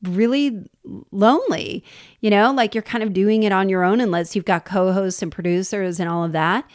really 0.02 0.68
lonely, 1.10 1.84
you 2.20 2.30
know, 2.30 2.52
like 2.52 2.74
you're 2.74 2.82
kind 2.82 3.02
of 3.02 3.12
doing 3.12 3.42
it 3.42 3.52
on 3.52 3.68
your 3.68 3.82
own 3.82 4.00
unless 4.00 4.36
you've 4.36 4.44
got 4.44 4.64
co-hosts 4.64 5.22
and 5.22 5.32
producers 5.32 5.98
and 5.98 6.08
all 6.08 6.24
of 6.24 6.32
that. 6.32 6.68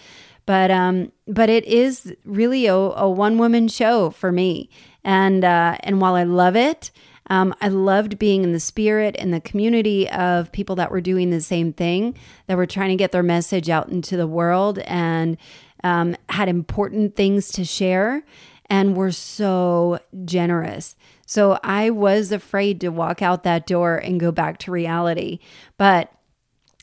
But 0.45 0.71
um 0.71 1.11
but 1.27 1.49
it 1.49 1.63
is 1.65 2.13
really 2.25 2.65
a, 2.65 2.75
a 2.75 3.09
one 3.09 3.37
woman 3.37 3.67
show 3.69 4.09
for 4.09 4.31
me. 4.31 4.69
And 5.03 5.45
uh 5.45 5.77
and 5.81 6.01
while 6.01 6.15
I 6.15 6.23
love 6.23 6.55
it, 6.55 6.91
Um, 7.27 7.55
I 7.61 7.69
loved 7.69 8.19
being 8.19 8.43
in 8.43 8.51
the 8.51 8.59
spirit 8.59 9.15
and 9.17 9.33
the 9.33 9.39
community 9.39 10.09
of 10.09 10.51
people 10.51 10.75
that 10.75 10.91
were 10.91 11.01
doing 11.01 11.29
the 11.29 11.41
same 11.41 11.71
thing, 11.73 12.15
that 12.47 12.57
were 12.57 12.65
trying 12.65 12.89
to 12.89 12.95
get 12.95 13.11
their 13.11 13.23
message 13.23 13.69
out 13.69 13.89
into 13.89 14.17
the 14.17 14.27
world 14.27 14.79
and 14.79 15.37
um, 15.83 16.15
had 16.29 16.49
important 16.49 17.15
things 17.15 17.51
to 17.53 17.65
share 17.65 18.23
and 18.67 18.95
were 18.95 19.11
so 19.11 19.99
generous. 20.25 20.95
So 21.25 21.59
I 21.63 21.89
was 21.89 22.31
afraid 22.31 22.81
to 22.81 22.89
walk 22.89 23.21
out 23.21 23.43
that 23.43 23.67
door 23.67 23.97
and 23.97 24.19
go 24.19 24.31
back 24.31 24.57
to 24.59 24.71
reality. 24.71 25.39
But 25.77 26.11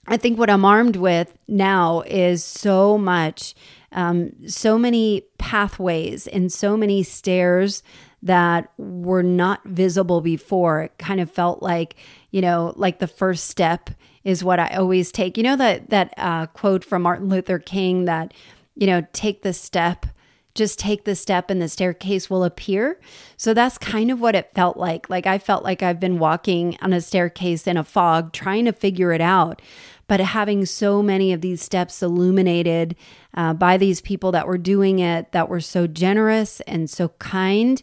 I 0.06 0.16
think 0.16 0.38
what 0.38 0.50
I'm 0.50 0.64
armed 0.64 0.96
with 0.96 1.36
now 1.46 2.00
is 2.02 2.42
so 2.42 2.98
much, 2.98 3.54
um, 3.92 4.32
so 4.46 4.78
many 4.78 5.22
pathways 5.38 6.26
and 6.26 6.52
so 6.52 6.76
many 6.76 7.02
stairs 7.02 7.82
that 8.22 8.70
were 8.76 9.22
not 9.22 9.64
visible 9.64 10.20
before. 10.20 10.82
It 10.82 10.98
kind 10.98 11.20
of 11.20 11.30
felt 11.30 11.62
like, 11.62 11.96
you 12.30 12.40
know, 12.40 12.74
like 12.76 12.98
the 12.98 13.06
first 13.06 13.46
step 13.48 13.90
is 14.24 14.44
what 14.44 14.60
I 14.60 14.68
always 14.76 15.10
take. 15.10 15.36
You 15.36 15.42
know 15.42 15.56
that 15.56 15.90
that 15.90 16.14
uh, 16.16 16.46
quote 16.46 16.84
from 16.84 17.02
Martin 17.02 17.28
Luther 17.28 17.58
King 17.58 18.04
that, 18.04 18.34
you 18.74 18.86
know, 18.86 19.06
take 19.12 19.42
the 19.42 19.52
step 19.52 20.06
just 20.54 20.78
take 20.78 21.04
the 21.04 21.14
step 21.14 21.48
and 21.48 21.62
the 21.62 21.68
staircase 21.68 22.28
will 22.28 22.44
appear. 22.44 22.98
So 23.36 23.54
that's 23.54 23.78
kind 23.78 24.10
of 24.10 24.20
what 24.20 24.34
it 24.34 24.50
felt 24.54 24.76
like. 24.76 25.08
Like 25.08 25.26
I 25.26 25.38
felt 25.38 25.64
like 25.64 25.82
I've 25.82 26.00
been 26.00 26.18
walking 26.18 26.76
on 26.82 26.92
a 26.92 27.00
staircase 27.00 27.66
in 27.66 27.76
a 27.76 27.84
fog 27.84 28.32
trying 28.32 28.64
to 28.64 28.72
figure 28.72 29.12
it 29.12 29.20
out. 29.20 29.62
But 30.08 30.20
having 30.20 30.66
so 30.66 31.02
many 31.02 31.32
of 31.32 31.40
these 31.40 31.62
steps 31.62 32.02
illuminated 32.02 32.96
uh, 33.34 33.54
by 33.54 33.76
these 33.76 34.00
people 34.00 34.32
that 34.32 34.46
were 34.46 34.58
doing 34.58 34.98
it, 34.98 35.32
that 35.32 35.48
were 35.48 35.60
so 35.60 35.86
generous 35.86 36.60
and 36.62 36.88
so 36.90 37.08
kind 37.18 37.82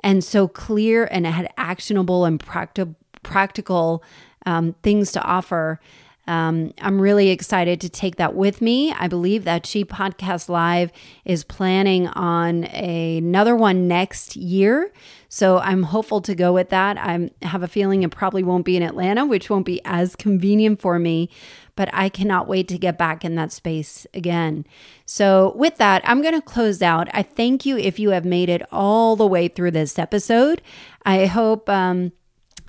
and 0.00 0.22
so 0.22 0.46
clear 0.48 1.08
and 1.10 1.26
it 1.26 1.30
had 1.30 1.52
actionable 1.56 2.24
and 2.24 2.40
practi- 2.40 2.94
practical 3.22 4.02
um, 4.46 4.74
things 4.82 5.12
to 5.12 5.22
offer 5.22 5.80
um, 6.28 6.74
I'm 6.82 7.00
really 7.00 7.30
excited 7.30 7.80
to 7.80 7.88
take 7.88 8.16
that 8.16 8.34
with 8.34 8.60
me. 8.60 8.92
I 8.92 9.08
believe 9.08 9.44
that 9.44 9.64
She 9.64 9.82
Podcast 9.82 10.50
Live 10.50 10.92
is 11.24 11.42
planning 11.42 12.06
on 12.08 12.66
a, 12.66 13.16
another 13.16 13.56
one 13.56 13.88
next 13.88 14.36
year. 14.36 14.92
So 15.30 15.56
I'm 15.56 15.84
hopeful 15.84 16.20
to 16.20 16.34
go 16.34 16.52
with 16.52 16.68
that. 16.68 16.98
I 16.98 17.30
have 17.40 17.62
a 17.62 17.68
feeling 17.68 18.02
it 18.02 18.10
probably 18.10 18.42
won't 18.42 18.66
be 18.66 18.76
in 18.76 18.82
Atlanta, 18.82 19.24
which 19.24 19.48
won't 19.48 19.64
be 19.64 19.80
as 19.86 20.14
convenient 20.16 20.82
for 20.82 20.98
me, 20.98 21.30
but 21.78 21.88
I 21.92 22.08
cannot 22.08 22.48
wait 22.48 22.66
to 22.68 22.76
get 22.76 22.98
back 22.98 23.24
in 23.24 23.36
that 23.36 23.52
space 23.52 24.04
again. 24.12 24.66
So, 25.06 25.52
with 25.54 25.76
that, 25.76 26.02
I'm 26.04 26.22
going 26.22 26.34
to 26.34 26.42
close 26.42 26.82
out. 26.82 27.06
I 27.14 27.22
thank 27.22 27.64
you 27.64 27.78
if 27.78 28.00
you 28.00 28.10
have 28.10 28.24
made 28.24 28.48
it 28.48 28.62
all 28.72 29.14
the 29.14 29.28
way 29.28 29.46
through 29.46 29.70
this 29.70 29.96
episode. 29.96 30.60
I 31.06 31.26
hope. 31.26 31.70
Um, 31.70 32.10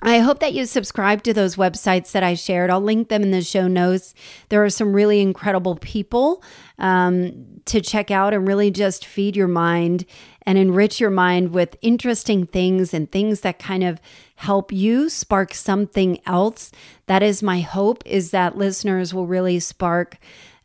I 0.02 0.20
hope 0.20 0.38
that 0.38 0.54
you 0.54 0.64
subscribe 0.64 1.24
to 1.24 1.34
those 1.34 1.56
websites 1.56 2.12
that 2.12 2.22
I 2.22 2.32
shared. 2.32 2.70
I'll 2.70 2.80
link 2.80 3.10
them 3.10 3.22
in 3.22 3.32
the 3.32 3.42
show 3.42 3.68
notes. 3.68 4.14
There 4.48 4.64
are 4.64 4.70
some 4.70 4.94
really 4.94 5.20
incredible 5.20 5.76
people 5.76 6.42
um, 6.78 7.60
to 7.66 7.82
check 7.82 8.10
out 8.10 8.32
and 8.32 8.48
really 8.48 8.70
just 8.70 9.04
feed 9.04 9.36
your 9.36 9.48
mind 9.48 10.06
and 10.50 10.58
enrich 10.58 10.98
your 10.98 11.10
mind 11.10 11.52
with 11.52 11.76
interesting 11.80 12.44
things 12.44 12.92
and 12.92 13.08
things 13.08 13.42
that 13.42 13.60
kind 13.60 13.84
of 13.84 14.00
help 14.34 14.72
you 14.72 15.08
spark 15.08 15.54
something 15.54 16.20
else. 16.26 16.72
That 17.06 17.22
is 17.22 17.40
my 17.40 17.60
hope 17.60 18.02
is 18.04 18.32
that 18.32 18.58
listeners 18.58 19.14
will 19.14 19.28
really 19.28 19.60
spark 19.60 20.18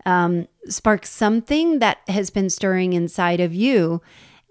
um, 0.03 0.47
spark 0.67 1.05
something 1.05 1.77
that 1.79 1.99
has 2.07 2.31
been 2.31 2.49
stirring 2.49 2.93
inside 2.93 3.39
of 3.39 3.53
you 3.53 4.01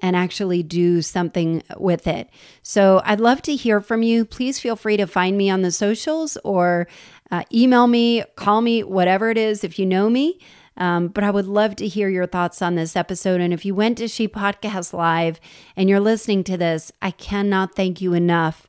and 0.00 0.14
actually 0.14 0.62
do 0.62 1.02
something 1.02 1.64
with 1.78 2.06
it. 2.06 2.30
So 2.62 3.02
I'd 3.04 3.18
love 3.18 3.42
to 3.42 3.56
hear 3.56 3.80
from 3.80 4.04
you. 4.04 4.24
Please 4.24 4.60
feel 4.60 4.76
free 4.76 4.96
to 4.98 5.06
find 5.06 5.36
me 5.36 5.50
on 5.50 5.62
the 5.62 5.72
socials 5.72 6.38
or 6.44 6.86
uh, 7.32 7.42
email 7.52 7.88
me, 7.88 8.22
call 8.36 8.60
me, 8.60 8.84
whatever 8.84 9.30
it 9.30 9.38
is, 9.38 9.64
if 9.64 9.80
you 9.80 9.86
know 9.86 10.08
me. 10.08 10.38
Um, 10.76 11.08
but 11.08 11.24
I 11.24 11.30
would 11.30 11.46
love 11.46 11.76
to 11.76 11.86
hear 11.86 12.08
your 12.08 12.26
thoughts 12.26 12.60
on 12.60 12.74
this 12.74 12.96
episode. 12.96 13.40
And 13.40 13.52
if 13.52 13.64
you 13.64 13.74
went 13.74 13.98
to 13.98 14.08
She 14.08 14.26
Podcast 14.26 14.92
Live 14.92 15.40
and 15.76 15.88
you're 15.88 16.00
listening 16.00 16.44
to 16.44 16.56
this, 16.56 16.90
I 17.00 17.10
cannot 17.12 17.74
thank 17.74 18.00
you 18.00 18.12
enough 18.14 18.68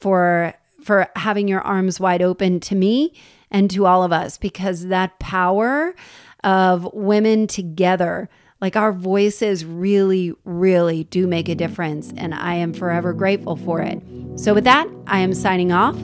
for 0.00 0.54
for 0.82 1.08
having 1.16 1.48
your 1.48 1.62
arms 1.62 1.98
wide 1.98 2.20
open 2.20 2.60
to 2.60 2.74
me 2.74 3.14
and 3.50 3.70
to 3.70 3.86
all 3.86 4.02
of 4.02 4.12
us 4.12 4.36
because 4.36 4.86
that 4.88 5.18
power 5.18 5.94
of 6.42 6.86
women 6.92 7.46
together 7.46 8.28
like 8.64 8.76
our 8.76 8.94
voices 8.94 9.62
really, 9.62 10.32
really 10.46 11.04
do 11.04 11.26
make 11.26 11.50
a 11.50 11.54
difference, 11.54 12.14
and 12.16 12.34
I 12.34 12.54
am 12.54 12.72
forever 12.72 13.12
grateful 13.12 13.56
for 13.56 13.82
it. 13.82 14.00
So, 14.36 14.54
with 14.54 14.64
that, 14.64 14.88
I 15.06 15.18
am 15.18 15.34
signing 15.34 15.70
off. 15.70 15.94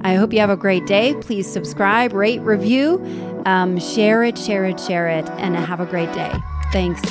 I 0.00 0.14
hope 0.14 0.32
you 0.32 0.40
have 0.40 0.48
a 0.48 0.56
great 0.56 0.86
day. 0.86 1.14
Please 1.20 1.46
subscribe, 1.46 2.14
rate, 2.14 2.40
review, 2.40 3.04
um, 3.44 3.78
share 3.78 4.24
it, 4.24 4.38
share 4.38 4.64
it, 4.64 4.80
share 4.80 5.08
it, 5.08 5.28
and 5.32 5.56
have 5.56 5.78
a 5.78 5.84
great 5.84 6.10
day. 6.14 6.32
Thanks. 6.72 7.02